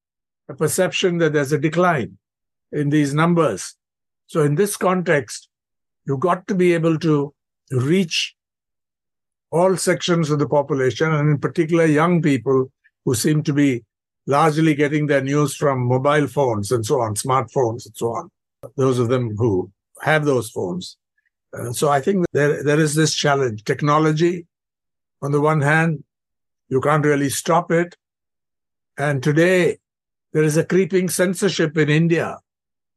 a 0.48 0.54
perception 0.54 1.18
that 1.18 1.32
there's 1.32 1.52
a 1.52 1.58
decline 1.58 2.18
in 2.72 2.90
these 2.90 3.14
numbers. 3.14 3.76
So, 4.26 4.42
in 4.42 4.56
this 4.56 4.76
context, 4.76 5.48
you've 6.04 6.20
got 6.20 6.46
to 6.48 6.54
be 6.54 6.74
able 6.74 6.98
to 6.98 7.32
reach 7.70 8.34
all 9.50 9.76
sections 9.76 10.30
of 10.30 10.40
the 10.40 10.48
population, 10.48 11.12
and 11.12 11.30
in 11.30 11.38
particular, 11.38 11.86
young 11.86 12.20
people 12.20 12.70
who 13.04 13.14
seem 13.14 13.42
to 13.44 13.52
be 13.52 13.84
largely 14.26 14.74
getting 14.74 15.06
their 15.06 15.22
news 15.22 15.54
from 15.54 15.86
mobile 15.86 16.26
phones 16.26 16.72
and 16.72 16.84
so 16.84 17.00
on, 17.00 17.14
smartphones 17.14 17.86
and 17.86 17.96
so 17.96 18.12
on. 18.12 18.30
Those 18.76 18.98
of 18.98 19.08
them 19.08 19.36
who 19.36 19.70
have 20.02 20.24
those 20.24 20.50
phones. 20.50 20.96
Uh, 21.56 21.72
so 21.72 21.88
I 21.88 22.00
think 22.00 22.26
there, 22.32 22.62
there 22.62 22.80
is 22.80 22.94
this 22.94 23.14
challenge. 23.14 23.64
Technology, 23.64 24.46
on 25.22 25.32
the 25.32 25.40
one 25.40 25.60
hand, 25.60 26.04
you 26.68 26.80
can't 26.80 27.04
really 27.04 27.28
stop 27.28 27.70
it. 27.70 27.96
And 28.98 29.22
today, 29.22 29.78
there 30.32 30.42
is 30.42 30.56
a 30.56 30.64
creeping 30.64 31.08
censorship 31.08 31.76
in 31.78 31.88
India. 31.88 32.38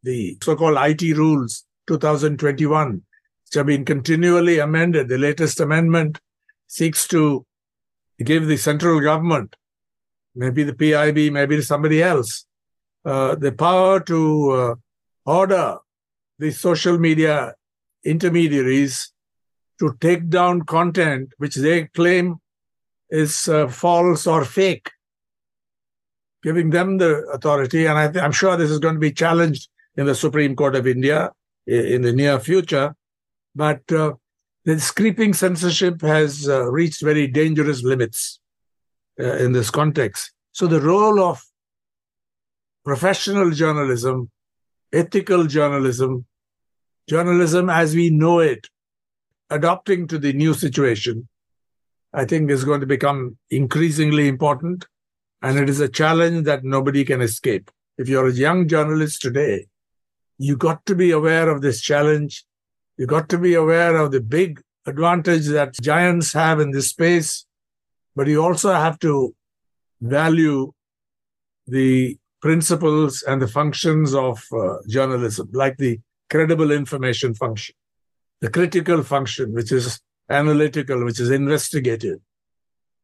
The 0.04 0.38
so 0.42 0.56
called 0.56 0.78
IT 0.80 1.16
rules 1.16 1.66
2021, 1.88 2.92
which 2.94 3.54
have 3.54 3.66
been 3.66 3.86
continually 3.86 4.60
amended. 4.60 5.08
The 5.08 5.18
latest 5.18 5.60
amendment 5.60 6.20
seeks 6.68 7.08
to 7.10 7.46
give 8.24 8.48
the 8.48 8.58
central 8.58 9.00
government, 9.00 9.56
maybe 10.40 10.64
the 10.64 10.74
PIB, 10.74 11.34
maybe 11.34 11.62
somebody 11.62 12.02
else, 12.02 12.46
uh, 13.06 13.36
the 13.36 13.52
power 13.52 14.00
to 14.00 14.52
uh, 14.52 14.76
order 15.26 15.78
the 16.40 16.52
social 16.52 16.98
media 16.98 17.54
intermediaries 18.04 19.12
to 19.80 19.96
take 20.00 20.30
down 20.30 20.62
content 20.62 21.34
which 21.38 21.56
they 21.56 21.86
claim 21.88 22.38
is 23.10 23.50
uh, 23.50 23.68
false 23.68 24.26
or 24.26 24.46
fake 24.46 24.90
giving 26.42 26.70
them 26.70 26.98
the 26.98 27.26
authority. 27.34 27.86
And 27.86 27.98
I 27.98 28.26
am 28.26 28.32
sure 28.32 28.56
this 28.56 28.72
is 28.72 28.80
going 28.80 28.96
to 28.96 29.00
be 29.00 29.12
challenged 29.12 29.70
in 29.98 30.06
the 30.06 30.16
Supreme 30.16 30.56
Court 30.56 30.76
of 30.76 30.88
India 30.88 31.32
in 31.68 32.02
the 32.02 32.14
near 32.14 32.40
future. 32.40 32.96
But 33.56 33.82
uh, 33.92 34.14
this 34.64 34.92
creeping 34.92 35.34
censorship 35.34 36.02
has 36.02 36.48
uh, 36.48 36.72
reached 36.72 37.02
very 37.02 37.28
dangerous 37.28 37.84
limits 37.84 38.39
uh, 39.20 39.36
in 39.38 39.52
this 39.52 39.70
context. 39.70 40.32
So 40.52 40.68
the 40.68 40.82
role 40.82 41.20
of 41.22 41.44
professional 42.86 43.52
journalism, 43.52 44.32
ethical 44.92 45.46
journalism, 45.46 46.26
journalism 47.08 47.70
as 47.70 47.96
we 47.96 48.10
know 48.10 48.40
it, 48.40 48.68
adopting 49.50 50.08
to 50.08 50.18
the 50.18 50.34
new 50.34 50.54
situation, 50.54 51.28
I 52.14 52.26
think 52.26 52.50
is 52.50 52.64
going 52.64 52.80
to 52.82 52.86
become 52.88 53.38
increasingly 53.50 54.28
important. 54.28 54.86
And 55.42 55.58
it 55.58 55.70
is 55.70 55.80
a 55.80 55.90
challenge 55.90 56.46
that 56.46 56.64
nobody 56.64 57.06
can 57.06 57.22
escape. 57.22 57.72
If 57.98 58.10
you're 58.10 58.28
a 58.28 58.34
young 58.34 58.68
journalist 58.68 59.22
today, 59.22 59.68
you 60.38 60.56
got 60.56 60.86
to 60.86 60.96
be 60.96 61.12
aware 61.12 61.50
of 61.50 61.62
this 61.62 61.82
challenge. 61.82 62.46
You 62.98 63.06
got 63.06 63.30
to 63.30 63.38
be 63.38 63.54
aware 63.54 63.96
of 63.98 64.12
the 64.12 64.22
big 64.22 64.62
advantage 64.86 65.48
that 65.48 65.80
giants 65.82 66.34
have 66.34 66.60
in 66.60 66.72
this 66.72 66.90
space, 66.90 67.46
but 68.16 68.28
you 68.28 68.44
also 68.44 68.74
have 68.74 69.00
to 69.00 69.36
value 70.02 70.72
the 71.68 72.18
principles 72.42 73.22
and 73.24 73.42
the 73.42 73.48
functions 73.48 74.14
of 74.14 74.44
uh, 74.54 74.78
journalism, 74.88 75.50
like 75.52 75.78
the 75.78 76.00
credible 76.30 76.72
information 76.72 77.34
function, 77.34 77.76
the 78.42 78.50
critical 78.50 79.04
function, 79.04 79.54
which 79.54 79.72
is 79.72 80.00
analytical, 80.30 81.04
which 81.04 81.20
is 81.20 81.30
investigative, 81.30 82.20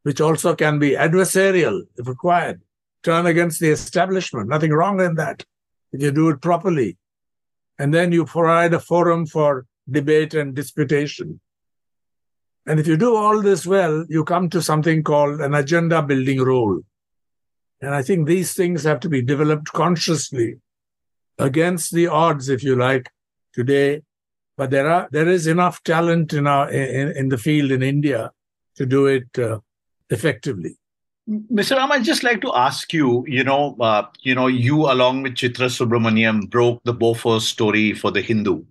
which 0.04 0.22
also 0.22 0.56
can 0.56 0.80
be 0.80 0.92
adversarial 0.92 1.82
if 1.98 2.08
required, 2.08 2.62
turn 3.04 3.26
against 3.26 3.60
the 3.60 3.70
establishment. 3.70 4.48
Nothing 4.48 4.72
wrong 4.72 5.02
in 5.02 5.16
that 5.16 5.44
if 5.92 6.02
you 6.02 6.12
do 6.12 6.30
it 6.30 6.42
properly. 6.42 6.98
And 7.78 7.94
then 7.94 8.12
you 8.12 8.26
provide 8.26 8.74
a 8.74 8.80
forum 8.80 9.26
for 9.26 9.66
debate 9.90 10.34
and 10.34 10.56
disputation. 10.56 11.42
And 12.68 12.80
if 12.80 12.88
you 12.88 12.98
do 12.98 13.16
all 13.16 13.42
this 13.42 13.66
well, 13.66 14.06
you 14.10 14.24
come 14.24 14.50
to 14.50 14.62
something 14.62 15.04
called 15.04 15.40
an 15.42 15.54
agenda 15.54 16.02
building 16.02 16.42
role. 16.42 16.82
And 17.82 17.94
I 17.94 18.02
think 18.02 18.28
these 18.28 18.54
things 18.54 18.84
have 18.84 19.00
to 19.02 19.10
be 19.10 19.22
developed 19.22 19.72
consciously 19.72 20.56
against 21.38 21.94
the 21.94 22.08
odds, 22.08 22.50
if 22.50 22.64
you 22.64 22.76
like, 22.76 23.12
today. 23.54 24.02
But 24.58 24.72
there 24.72 24.90
are 24.90 25.08
there 25.12 25.28
is 25.28 25.48
enough 25.48 25.84
talent 25.84 26.34
in 26.34 26.48
our 26.48 26.70
in, 26.72 27.16
in 27.16 27.30
the 27.30 27.38
field 27.38 27.72
in 27.72 27.84
India 27.84 28.32
to 28.78 28.86
do 28.86 29.06
it 29.06 29.28
uh, 29.38 29.60
effectively. 30.10 30.78
Mr. 31.28 31.76
Ram, 31.76 31.92
I'd 31.92 32.04
just 32.04 32.24
like 32.24 32.40
to 32.42 32.54
ask 32.56 32.94
you, 32.94 33.26
you 33.28 33.44
know, 33.44 33.76
uh, 33.80 34.06
you 34.22 34.36
know, 34.36 34.48
you 34.48 34.92
along 34.92 35.24
with 35.24 35.34
Chitra 35.34 35.70
Subramaniam 35.70 36.50
broke 36.50 36.82
the 36.84 36.94
Bofors 36.94 37.42
story 37.42 37.94
for 37.94 38.12
the 38.12 38.22
Hindu. 38.22 38.64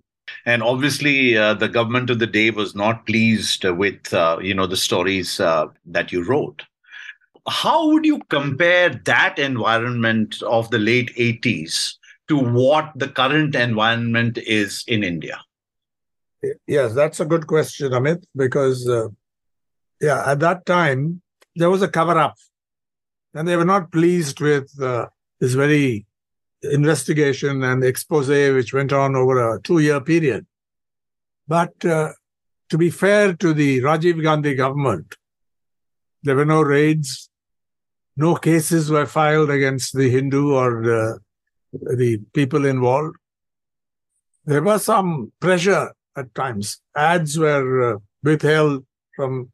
And 0.45 0.61
obviously, 0.61 1.35
uh, 1.35 1.55
the 1.55 1.67
government 1.67 2.09
of 2.11 2.19
the 2.19 2.27
day 2.27 2.51
was 2.51 2.75
not 2.75 3.07
pleased 3.07 3.63
with, 3.63 4.13
uh, 4.13 4.37
you 4.41 4.53
know, 4.53 4.67
the 4.67 4.77
stories 4.77 5.39
uh, 5.39 5.67
that 5.87 6.11
you 6.11 6.23
wrote. 6.23 6.63
How 7.47 7.87
would 7.87 8.05
you 8.05 8.21
compare 8.29 8.89
that 9.05 9.39
environment 9.39 10.41
of 10.43 10.69
the 10.69 10.79
late 10.79 11.15
80s 11.15 11.95
to 12.27 12.37
what 12.37 12.91
the 12.95 13.07
current 13.07 13.55
environment 13.55 14.37
is 14.37 14.83
in 14.87 15.03
India? 15.03 15.39
Yes, 16.67 16.93
that's 16.93 17.19
a 17.19 17.25
good 17.25 17.47
question, 17.47 17.91
Amit, 17.91 18.23
because, 18.35 18.87
uh, 18.87 19.07
yeah, 19.99 20.23
at 20.29 20.39
that 20.41 20.65
time, 20.65 21.21
there 21.55 21.71
was 21.71 21.81
a 21.81 21.87
cover 21.87 22.17
up. 22.17 22.35
And 23.33 23.47
they 23.47 23.55
were 23.55 23.65
not 23.65 23.91
pleased 23.91 24.39
with 24.39 24.71
uh, 24.81 25.07
this 25.39 25.53
very 25.53 26.05
investigation 26.71 27.63
and 27.63 27.83
expose 27.83 28.29
which 28.29 28.73
went 28.73 28.93
on 28.93 29.15
over 29.15 29.55
a 29.55 29.61
two 29.61 29.79
year 29.79 30.01
period. 30.01 30.45
But 31.47 31.83
uh, 31.85 32.13
to 32.69 32.77
be 32.77 32.89
fair 32.89 33.33
to 33.33 33.53
the 33.53 33.81
Rajiv 33.81 34.21
Gandhi 34.21 34.55
government, 34.55 35.15
there 36.23 36.35
were 36.35 36.45
no 36.45 36.61
raids, 36.61 37.29
no 38.17 38.35
cases 38.35 38.89
were 38.89 39.05
filed 39.05 39.49
against 39.49 39.95
the 39.95 40.09
Hindu 40.09 40.53
or 40.53 40.81
the, 40.81 41.19
people 42.33 42.65
involved. 42.65 43.15
There 44.45 44.63
was 44.63 44.85
some 44.85 45.31
pressure 45.39 45.91
at 46.15 46.33
times. 46.33 46.81
Ads 46.95 47.37
were 47.37 47.95
uh, 47.95 47.97
withheld 48.23 48.85
from 49.15 49.51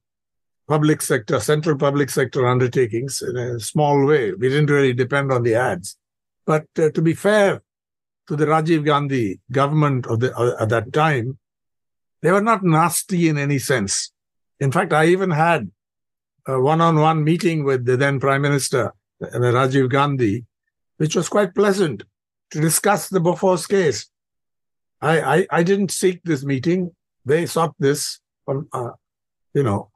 public 0.68 1.02
sector, 1.02 1.40
central 1.40 1.78
public 1.78 2.10
sector 2.10 2.48
undertakings 2.48 3.22
in 3.22 3.36
a 3.36 3.60
small 3.60 4.06
way. 4.06 4.32
We 4.32 4.50
didn't 4.50 4.70
really 4.70 4.94
depend 4.94 5.32
on 5.32 5.44
the 5.44 5.56
ads. 5.56 5.98
But 6.46 6.66
uh, 6.78 6.90
to 6.92 7.02
be 7.02 7.14
fair 7.14 7.62
to 8.28 8.36
the 8.36 8.46
Rajiv 8.46 8.86
Gandhi 8.86 9.40
government 9.52 10.08
of 10.08 10.20
the, 10.20 10.36
uh, 10.36 10.56
at 10.60 10.70
that 10.70 10.94
time, 10.94 11.38
they 12.22 12.32
were 12.32 12.42
not 12.42 12.64
nasty 12.64 13.30
in 13.30 13.38
any 13.38 13.60
sense. 13.60 14.12
In 14.60 14.72
fact, 14.72 14.94
I 14.94 15.08
even 15.08 15.32
had 15.32 15.72
a 16.48 16.60
one-on-one 16.60 17.24
meeting 17.24 17.64
with 17.64 17.86
the 17.86 17.98
then 17.98 18.20
Prime 18.20 18.42
Minister, 18.42 18.94
uh, 19.22 19.28
Rajiv 19.28 19.90
Gandhi, 19.90 20.46
which 20.98 21.16
was 21.16 21.30
quite 21.30 21.56
pleasant 21.56 22.04
to 22.52 22.62
discuss 22.62 23.10
the 23.10 23.20
Bofors 23.20 23.68
case. 23.68 24.10
I, 25.02 25.22
I, 25.22 25.48
I 25.52 25.64
didn't 25.64 25.92
seek 25.92 26.22
this 26.24 26.44
meeting. 26.44 26.96
They 27.26 27.46
sought 27.46 27.76
this. 27.80 28.20
From, 28.46 28.68
uh, 28.74 28.92
you 29.54 29.64
know, 29.64 29.90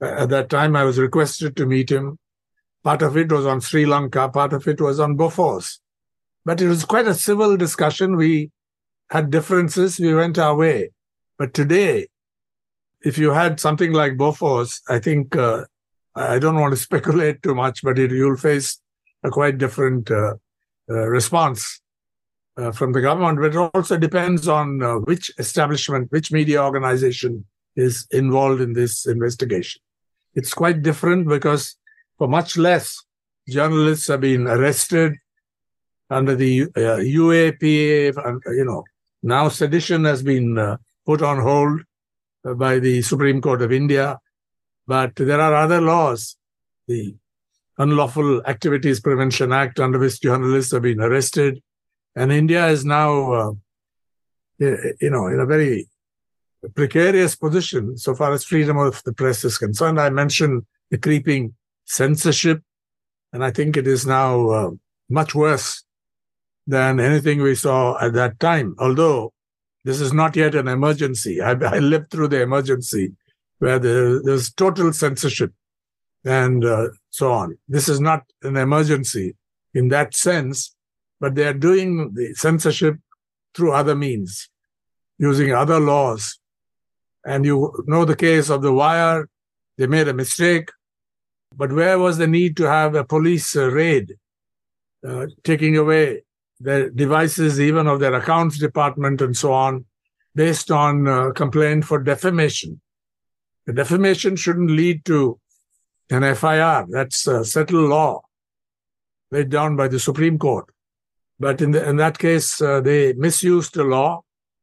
at 0.00 0.28
that 0.30 0.48
time 0.48 0.76
I 0.76 0.84
was 0.84 0.98
requested 0.98 1.56
to 1.56 1.66
meet 1.66 1.90
him. 1.90 2.18
Part 2.82 3.02
of 3.02 3.16
it 3.16 3.30
was 3.30 3.46
on 3.46 3.60
Sri 3.60 3.84
Lanka, 3.84 4.28
part 4.28 4.52
of 4.52 4.66
it 4.66 4.80
was 4.80 4.98
on 5.00 5.16
Bofors. 5.16 5.78
But 6.44 6.60
it 6.60 6.68
was 6.68 6.84
quite 6.84 7.06
a 7.06 7.14
civil 7.14 7.56
discussion. 7.56 8.16
We 8.16 8.50
had 9.10 9.30
differences, 9.30 9.98
we 10.00 10.14
went 10.14 10.38
our 10.38 10.56
way. 10.56 10.90
But 11.38 11.52
today, 11.52 12.08
if 13.02 13.18
you 13.18 13.32
had 13.32 13.60
something 13.60 13.92
like 13.92 14.12
Bofors, 14.14 14.80
I 14.88 14.98
think 14.98 15.36
uh, 15.36 15.64
I 16.14 16.38
don't 16.38 16.58
want 16.58 16.72
to 16.72 16.80
speculate 16.88 17.42
too 17.42 17.54
much, 17.54 17.82
but 17.82 17.98
it, 17.98 18.10
you'll 18.10 18.36
face 18.36 18.80
a 19.22 19.30
quite 19.30 19.58
different 19.58 20.10
uh, 20.10 20.34
uh, 20.88 21.08
response 21.08 21.80
uh, 22.56 22.72
from 22.72 22.92
the 22.92 23.00
government. 23.00 23.38
But 23.38 23.54
it 23.54 23.70
also 23.74 23.98
depends 23.98 24.48
on 24.48 24.82
uh, 24.82 24.94
which 24.96 25.30
establishment, 25.38 26.10
which 26.10 26.32
media 26.32 26.62
organization 26.62 27.44
is 27.76 28.06
involved 28.10 28.60
in 28.60 28.72
this 28.72 29.06
investigation. 29.06 29.82
It's 30.34 30.54
quite 30.54 30.82
different 30.82 31.28
because 31.28 31.76
for 32.20 32.28
much 32.28 32.58
less, 32.58 33.02
journalists 33.48 34.08
have 34.08 34.20
been 34.20 34.46
arrested 34.46 35.14
under 36.10 36.36
the 36.36 36.64
uh, 36.76 37.00
UAPA, 37.00 38.14
and, 38.26 38.42
you 38.58 38.66
know, 38.66 38.84
now 39.22 39.48
sedition 39.48 40.04
has 40.04 40.22
been 40.22 40.58
uh, 40.58 40.76
put 41.06 41.22
on 41.22 41.40
hold 41.40 41.80
by 42.58 42.78
the 42.78 43.00
Supreme 43.00 43.40
Court 43.40 43.62
of 43.62 43.72
India. 43.72 44.18
But 44.86 45.16
there 45.16 45.40
are 45.40 45.54
other 45.54 45.80
laws, 45.80 46.36
the 46.86 47.16
Unlawful 47.78 48.44
Activities 48.44 49.00
Prevention 49.00 49.50
Act, 49.50 49.80
under 49.80 49.98
which 49.98 50.20
journalists 50.20 50.72
have 50.72 50.82
been 50.82 51.00
arrested. 51.00 51.62
And 52.14 52.30
India 52.30 52.66
is 52.66 52.84
now, 52.84 53.32
uh, 53.32 53.52
you 54.58 55.08
know, 55.08 55.28
in 55.28 55.40
a 55.40 55.46
very 55.46 55.88
precarious 56.74 57.34
position 57.34 57.96
so 57.96 58.14
far 58.14 58.34
as 58.34 58.44
freedom 58.44 58.76
of 58.76 59.02
the 59.04 59.14
press 59.14 59.42
is 59.42 59.56
concerned. 59.56 59.98
I 59.98 60.10
mentioned 60.10 60.66
the 60.90 60.98
creeping 60.98 61.54
censorship, 61.90 62.62
and 63.32 63.44
I 63.44 63.50
think 63.50 63.76
it 63.76 63.86
is 63.86 64.06
now 64.06 64.50
uh, 64.50 64.70
much 65.08 65.34
worse 65.34 65.84
than 66.66 67.00
anything 67.00 67.42
we 67.42 67.54
saw 67.54 67.98
at 68.00 68.12
that 68.14 68.38
time. 68.38 68.76
Although 68.78 69.32
this 69.84 70.00
is 70.00 70.12
not 70.12 70.36
yet 70.36 70.54
an 70.54 70.68
emergency. 70.68 71.40
I, 71.40 71.52
I 71.52 71.78
lived 71.78 72.10
through 72.10 72.28
the 72.28 72.42
emergency 72.42 73.14
where 73.58 73.78
there, 73.78 74.22
there's 74.22 74.52
total 74.52 74.92
censorship 74.92 75.52
and 76.24 76.64
uh, 76.64 76.88
so 77.10 77.32
on. 77.32 77.58
This 77.68 77.88
is 77.88 78.00
not 78.00 78.22
an 78.42 78.56
emergency 78.56 79.36
in 79.74 79.88
that 79.88 80.14
sense, 80.14 80.74
but 81.18 81.34
they 81.34 81.46
are 81.46 81.54
doing 81.54 82.14
the 82.14 82.34
censorship 82.34 82.96
through 83.54 83.72
other 83.72 83.96
means, 83.96 84.48
using 85.18 85.52
other 85.52 85.80
laws. 85.80 86.38
And 87.24 87.44
you 87.44 87.84
know 87.86 88.04
the 88.04 88.16
case 88.16 88.48
of 88.48 88.62
the 88.62 88.72
wire, 88.72 89.28
they 89.76 89.86
made 89.86 90.08
a 90.08 90.14
mistake. 90.14 90.70
But 91.56 91.72
where 91.72 91.98
was 91.98 92.18
the 92.18 92.26
need 92.26 92.56
to 92.58 92.64
have 92.64 92.94
a 92.94 93.04
police 93.04 93.54
raid 93.56 94.16
uh, 95.06 95.26
taking 95.44 95.76
away 95.76 96.22
the 96.60 96.90
devices, 96.94 97.60
even 97.60 97.86
of 97.86 98.00
their 98.00 98.14
accounts 98.14 98.58
department 98.58 99.20
and 99.20 99.36
so 99.36 99.52
on, 99.52 99.86
based 100.34 100.70
on 100.70 101.08
uh, 101.08 101.30
complaint 101.30 101.84
for 101.84 101.98
defamation. 102.02 102.80
The 103.66 103.72
defamation 103.72 104.36
shouldn't 104.36 104.70
lead 104.70 105.04
to 105.06 105.40
an 106.10 106.22
FIR. 106.34 106.86
That's 106.90 107.26
a 107.26 107.44
settled 107.44 107.88
law 107.88 108.22
laid 109.30 109.48
down 109.48 109.76
by 109.76 109.88
the 109.88 110.00
Supreme 110.00 110.38
Court. 110.38 110.66
But 111.38 111.62
in, 111.62 111.70
the, 111.70 111.88
in 111.88 111.96
that 111.96 112.18
case, 112.18 112.60
uh, 112.60 112.80
they 112.80 113.12
misused 113.14 113.74
the 113.74 113.84
law, 113.84 114.22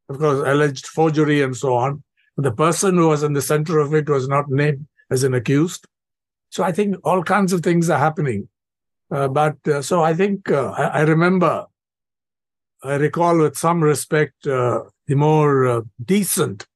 of 0.10 0.20
course, 0.20 0.48
alleged 0.48 0.88
forgery 0.88 1.42
and 1.42 1.56
so 1.56 1.74
on. 1.74 2.04
The 2.38 2.52
person 2.52 2.96
who 2.96 3.08
was 3.08 3.24
in 3.24 3.34
the 3.34 3.42
center 3.42 3.80
of 3.80 3.96
it 3.96 4.08
was 4.08 4.28
not 4.28 4.50
named 4.50 4.86
as 5.10 5.24
an 5.24 5.34
accused. 5.34 5.88
So 6.50 6.64
I 6.64 6.72
think 6.72 6.96
all 7.04 7.24
kinds 7.24 7.54
of 7.54 7.62
things 7.62 7.90
are 7.90 8.00
happening. 8.00 8.50
Uh, 9.10 9.28
but 9.28 9.56
uh, 9.68 9.82
so 9.82 10.04
I 10.04 10.14
think 10.14 10.52
uh, 10.52 10.72
I, 10.72 10.84
I, 10.84 11.02
remember 11.02 11.66
I 12.84 12.96
recall 12.96 13.38
with 13.38 13.58
some 13.58 13.82
respect 13.82 14.46
uh, 14.46 14.82
the 15.08 15.16
more 15.16 15.68
uh, 15.68 15.82
decent 16.04 16.68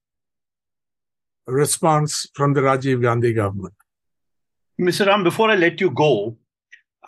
response 1.45 2.27
from 2.33 2.53
the 2.53 2.61
Rajiv 2.61 3.01
Gandhi 3.01 3.33
government. 3.33 3.73
Mr. 4.79 5.05
Ram, 5.05 5.23
before 5.23 5.51
I 5.51 5.55
let 5.55 5.81
you 5.81 5.91
go, 5.91 6.37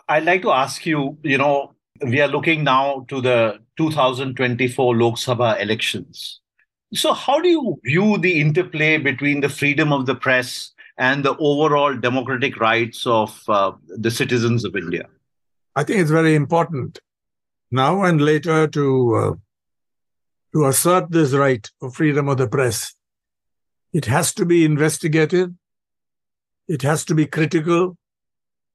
I'd 0.08 0.24
like 0.24 0.42
to 0.42 0.50
ask 0.50 0.84
you, 0.84 1.16
you 1.22 1.38
know, 1.38 1.74
we 2.02 2.20
are 2.20 2.28
looking 2.28 2.62
now 2.62 3.06
to 3.08 3.20
the 3.20 3.60
2024 3.78 4.96
Lok 4.96 5.14
Sabha 5.14 5.60
elections. 5.60 6.40
So, 6.92 7.12
how 7.12 7.40
do 7.40 7.48
you 7.48 7.80
view 7.84 8.18
the 8.18 8.40
interplay 8.40 8.98
between 8.98 9.40
the 9.40 9.48
freedom 9.48 9.92
of 9.92 10.06
the 10.06 10.14
press 10.14 10.72
and 10.96 11.24
the 11.24 11.36
overall 11.36 11.94
democratic 11.96 12.58
rights 12.58 13.06
of 13.06 13.42
uh, 13.48 13.72
the 13.88 14.10
citizens 14.10 14.64
of 14.64 14.76
India? 14.76 15.08
I 15.76 15.84
think 15.84 16.00
it's 16.00 16.10
very 16.10 16.34
important 16.34 17.00
now 17.70 18.04
and 18.04 18.20
later 18.20 18.68
to 18.68 19.14
uh, 19.14 19.34
to 20.52 20.66
assert 20.66 21.10
this 21.10 21.32
right 21.32 21.68
of 21.82 21.96
freedom 21.96 22.28
of 22.28 22.38
the 22.38 22.46
press. 22.46 22.94
It 23.92 24.04
has 24.06 24.32
to 24.34 24.46
be 24.46 24.64
investigated. 24.64 25.56
It 26.68 26.82
has 26.82 27.04
to 27.06 27.14
be 27.14 27.26
critical. 27.26 27.96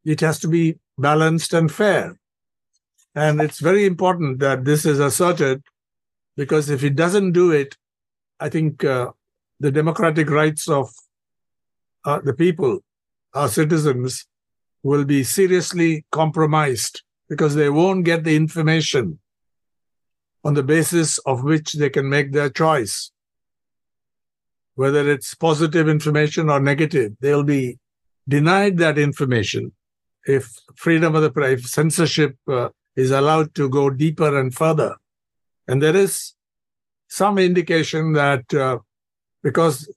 It 0.03 0.19
has 0.19 0.39
to 0.39 0.47
be 0.47 0.77
balanced 0.97 1.53
and 1.53 1.71
fair. 1.71 2.19
And 3.15 3.41
it's 3.41 3.59
very 3.59 3.85
important 3.85 4.39
that 4.39 4.65
this 4.65 4.85
is 4.85 4.99
asserted 4.99 5.63
because 6.35 6.69
if 6.69 6.83
it 6.83 6.95
doesn't 6.95 7.31
do 7.31 7.51
it, 7.51 7.75
I 8.39 8.49
think 8.49 8.83
uh, 8.83 9.11
the 9.59 9.71
democratic 9.71 10.29
rights 10.29 10.69
of 10.69 10.89
uh, 12.05 12.19
the 12.23 12.33
people, 12.33 12.79
our 13.33 13.47
citizens, 13.47 14.27
will 14.83 15.05
be 15.05 15.23
seriously 15.23 16.05
compromised 16.11 17.03
because 17.27 17.55
they 17.55 17.69
won't 17.69 18.05
get 18.05 18.23
the 18.23 18.35
information 18.35 19.19
on 20.43 20.53
the 20.53 20.63
basis 20.63 21.17
of 21.19 21.43
which 21.43 21.73
they 21.73 21.89
can 21.89 22.09
make 22.09 22.31
their 22.31 22.49
choice. 22.49 23.11
Whether 24.75 25.11
it's 25.11 25.35
positive 25.35 25.89
information 25.89 26.49
or 26.49 26.59
negative, 26.61 27.13
they'll 27.19 27.43
be 27.43 27.77
denied 28.27 28.77
that 28.77 28.97
information 28.97 29.73
if 30.25 30.53
freedom 30.75 31.15
of 31.15 31.21
the 31.21 31.31
press, 31.31 31.59
if 31.59 31.67
censorship 31.67 32.37
uh, 32.47 32.69
is 32.95 33.11
allowed 33.11 33.53
to 33.55 33.69
go 33.69 33.89
deeper 33.89 34.39
and 34.39 34.53
further. 34.53 34.95
And 35.67 35.83
there 35.83 35.95
is 35.95 36.33
some 37.09 37.37
indication 37.37 38.13
that 38.13 38.53
uh, 38.53 38.79
because 39.43 39.89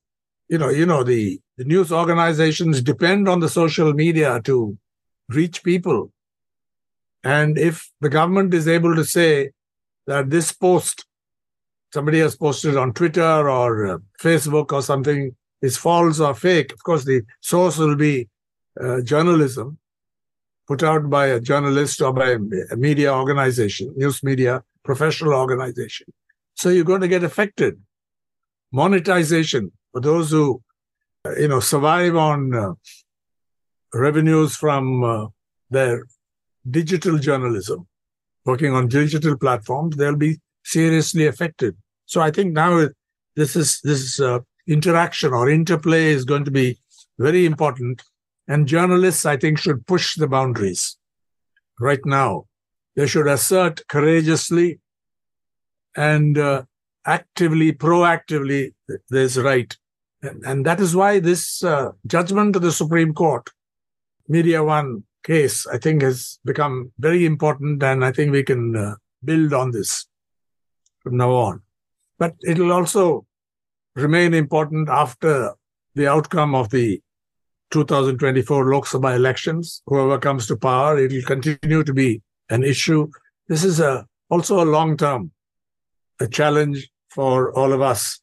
you 0.52 0.58
know, 0.58 0.68
you 0.68 0.84
know, 0.84 1.02
the, 1.02 1.40
the 1.58 1.64
news 1.64 1.92
organizations 1.92 2.82
depend 2.82 3.28
on 3.28 3.40
the 3.40 3.48
social 3.48 3.92
media 3.92 4.40
to 4.42 4.76
reach 5.28 5.62
people. 5.62 6.12
And 7.24 7.58
if 7.58 7.90
the 8.00 8.08
government 8.08 8.52
is 8.54 8.66
able 8.66 8.94
to 8.96 9.04
say 9.04 9.52
that 10.06 10.30
this 10.30 10.52
post, 10.52 11.06
somebody 11.92 12.18
has 12.18 12.36
posted 12.36 12.76
on 12.76 12.92
Twitter 12.92 13.48
or 13.48 13.86
uh, 13.86 13.98
Facebook 14.20 14.72
or 14.72 14.82
something, 14.82 15.36
is 15.60 15.76
false 15.76 16.18
or 16.18 16.34
fake, 16.34 16.72
of 16.72 16.82
course, 16.82 17.04
the 17.04 17.22
source 17.40 17.78
will 17.78 17.94
be 17.94 18.28
uh, 18.80 19.00
journalism 19.02 19.78
put 20.66 20.82
out 20.82 21.10
by 21.10 21.26
a 21.26 21.40
journalist 21.40 22.00
or 22.00 22.12
by 22.12 22.36
a 22.70 22.76
media 22.76 23.12
organization, 23.12 23.92
news 23.96 24.22
media, 24.22 24.62
professional 24.84 25.34
organization. 25.34 26.06
So 26.54 26.68
you're 26.68 26.84
going 26.84 27.00
to 27.00 27.08
get 27.08 27.24
affected. 27.24 27.80
Monetization 28.72 29.72
for 29.92 30.00
those 30.00 30.30
who, 30.30 30.62
you 31.38 31.48
know, 31.48 31.60
survive 31.60 32.16
on 32.16 32.54
uh, 32.54 32.72
revenues 33.94 34.56
from 34.56 35.04
uh, 35.04 35.26
their 35.70 36.04
digital 36.68 37.18
journalism 37.18 37.86
working 38.44 38.74
on 38.74 38.88
digital 38.88 39.36
platforms, 39.36 39.96
they'll 39.96 40.16
be 40.16 40.40
seriously 40.64 41.26
affected. 41.26 41.76
So 42.06 42.20
I 42.20 42.30
think 42.30 42.52
now 42.52 42.88
this 43.36 43.56
is 43.56 43.80
this 43.82 44.20
uh, 44.20 44.40
interaction 44.66 45.32
or 45.32 45.48
interplay 45.48 46.06
is 46.06 46.24
going 46.24 46.44
to 46.44 46.50
be 46.50 46.78
very 47.18 47.46
important, 47.46 48.02
and 48.48 48.66
journalists 48.66 49.24
I 49.24 49.36
think 49.36 49.58
should 49.58 49.86
push 49.86 50.16
the 50.16 50.26
boundaries. 50.26 50.96
Right 51.78 52.04
now, 52.04 52.46
they 52.96 53.06
should 53.06 53.26
assert 53.26 53.86
courageously 53.88 54.80
and 55.96 56.36
uh, 56.36 56.64
actively, 57.06 57.72
proactively 57.72 58.74
this 59.08 59.36
right, 59.36 59.76
and, 60.22 60.66
that 60.66 60.80
is 60.80 60.94
why 60.94 61.18
this 61.18 61.64
uh, 61.64 61.90
judgment 62.06 62.56
of 62.56 62.62
the 62.62 62.72
Supreme 62.72 63.12
Court, 63.12 63.48
Media 64.28 64.62
One 64.62 65.04
case, 65.24 65.66
I 65.66 65.78
think 65.78 66.02
has 66.02 66.38
become 66.44 66.92
very 66.98 67.24
important, 67.24 67.82
and 67.82 68.04
I 68.04 68.12
think 68.12 68.32
we 68.32 68.42
can 68.42 68.76
uh, 68.76 68.94
build 69.24 69.52
on 69.52 69.70
this 69.70 70.06
from 71.00 71.16
now 71.16 71.32
on. 71.32 71.62
But 72.18 72.34
it 72.40 72.58
will 72.58 72.72
also 72.72 73.26
remain 73.96 74.34
important 74.34 74.88
after 74.88 75.54
the 75.94 76.08
outcome 76.08 76.54
of 76.54 76.70
the 76.70 77.00
2024 77.70 78.72
Lok 78.72 78.84
Sabha 78.84 79.16
elections. 79.16 79.82
Whoever 79.86 80.18
comes 80.18 80.46
to 80.46 80.56
power, 80.56 80.98
it 80.98 81.12
will 81.12 81.22
continue 81.22 81.82
to 81.82 81.92
be 81.92 82.22
an 82.48 82.62
issue. 82.62 83.08
This 83.48 83.64
is 83.64 83.80
a 83.80 84.06
also 84.30 84.62
a 84.62 84.64
long 84.64 84.96
term 84.96 85.32
a 86.20 86.28
challenge 86.28 86.88
for 87.08 87.52
all 87.58 87.72
of 87.72 87.82
us 87.82 88.20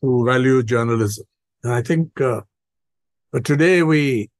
who 0.00 0.24
value 0.24 0.62
journalism. 0.62 1.24
And 1.62 1.72
I 1.72 1.82
think 1.82 2.20
uh, 2.20 2.42
today 3.42 3.82
we 3.82 4.30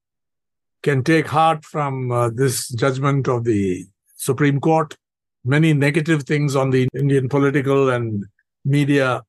can 0.82 1.02
take 1.02 1.26
heart 1.26 1.64
from 1.64 2.12
uh, 2.12 2.30
this 2.30 2.68
judgment 2.68 3.28
of 3.28 3.44
the 3.44 3.86
Supreme 4.16 4.60
Court. 4.60 4.96
Many 5.44 5.72
negative 5.72 6.24
things 6.24 6.54
on 6.54 6.70
the 6.70 6.88
Indian 6.94 7.28
political 7.28 7.90
and 7.90 8.24
media 8.64 9.22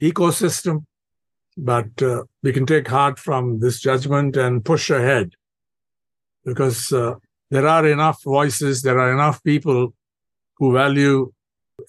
ecosystem, 0.00 0.84
but 1.56 2.02
uh, 2.02 2.24
we 2.42 2.52
can 2.52 2.66
take 2.66 2.88
heart 2.88 3.18
from 3.18 3.60
this 3.60 3.80
judgment 3.80 4.36
and 4.36 4.64
push 4.64 4.90
ahead 4.90 5.32
because 6.44 6.92
uh, 6.92 7.14
there 7.50 7.66
are 7.66 7.86
enough 7.86 8.22
voices, 8.22 8.82
there 8.82 8.98
are 8.98 9.12
enough 9.12 9.42
people 9.44 9.94
who 10.58 10.72
value 10.72 11.32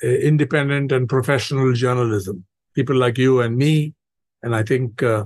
uh, 0.04 0.08
independent 0.08 0.92
and 0.92 1.10
professional 1.10 1.74
journalism. 1.74 2.46
People 2.76 2.96
like 2.96 3.18
you 3.18 3.42
and 3.42 3.58
me, 3.58 3.94
and 4.42 4.56
I 4.56 4.64
think 4.64 5.02
uh, 5.04 5.26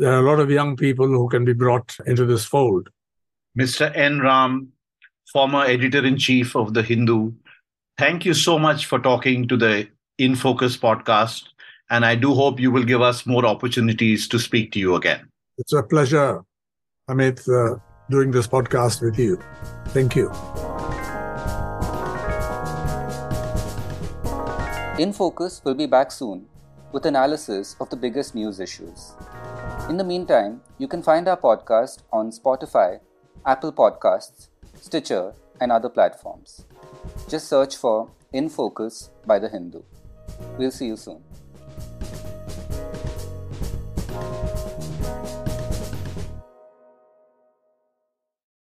there 0.00 0.14
are 0.14 0.20
a 0.20 0.22
lot 0.22 0.40
of 0.40 0.50
young 0.50 0.76
people 0.76 1.06
who 1.06 1.28
can 1.28 1.44
be 1.44 1.52
brought 1.52 1.94
into 2.06 2.24
this 2.24 2.42
fold. 2.42 2.88
Mr. 3.58 3.94
N. 3.94 4.20
Ram, 4.20 4.72
former 5.30 5.62
editor 5.64 6.04
in 6.06 6.16
chief 6.16 6.56
of 6.56 6.72
The 6.72 6.82
Hindu, 6.82 7.32
thank 7.98 8.24
you 8.24 8.32
so 8.32 8.58
much 8.58 8.86
for 8.86 8.98
talking 8.98 9.46
to 9.48 9.58
the 9.58 9.86
In 10.16 10.36
Focus 10.36 10.78
podcast. 10.78 11.48
And 11.90 12.06
I 12.06 12.14
do 12.14 12.32
hope 12.32 12.58
you 12.58 12.70
will 12.70 12.84
give 12.84 13.02
us 13.02 13.26
more 13.26 13.44
opportunities 13.44 14.26
to 14.28 14.38
speak 14.38 14.72
to 14.72 14.78
you 14.78 14.94
again. 14.94 15.28
It's 15.58 15.74
a 15.74 15.82
pleasure, 15.82 16.42
Amit, 17.10 17.46
uh, 17.46 17.78
doing 18.08 18.30
this 18.30 18.46
podcast 18.46 19.02
with 19.02 19.18
you. 19.18 19.38
Thank 19.88 20.16
you. 20.16 20.30
In 24.98 25.12
Focus 25.12 25.60
will 25.62 25.74
be 25.74 25.86
back 25.86 26.10
soon 26.10 26.46
with 26.92 27.04
analysis 27.04 27.76
of 27.80 27.90
the 27.90 27.96
biggest 27.96 28.34
news 28.34 28.60
issues. 28.60 29.12
In 29.90 29.96
the 29.96 30.04
meantime, 30.04 30.60
you 30.78 30.86
can 30.86 31.02
find 31.02 31.26
our 31.26 31.36
podcast 31.36 32.02
on 32.12 32.30
Spotify, 32.30 33.00
Apple 33.44 33.72
Podcasts, 33.72 34.46
Stitcher, 34.80 35.32
and 35.60 35.72
other 35.72 35.88
platforms. 35.88 36.64
Just 37.28 37.48
search 37.48 37.76
for 37.76 38.08
In 38.32 38.48
Focus 38.48 39.10
by 39.26 39.40
The 39.40 39.48
Hindu. 39.48 39.82
We'll 40.56 40.70
see 40.70 40.86
you 40.86 40.96
soon. 40.96 41.24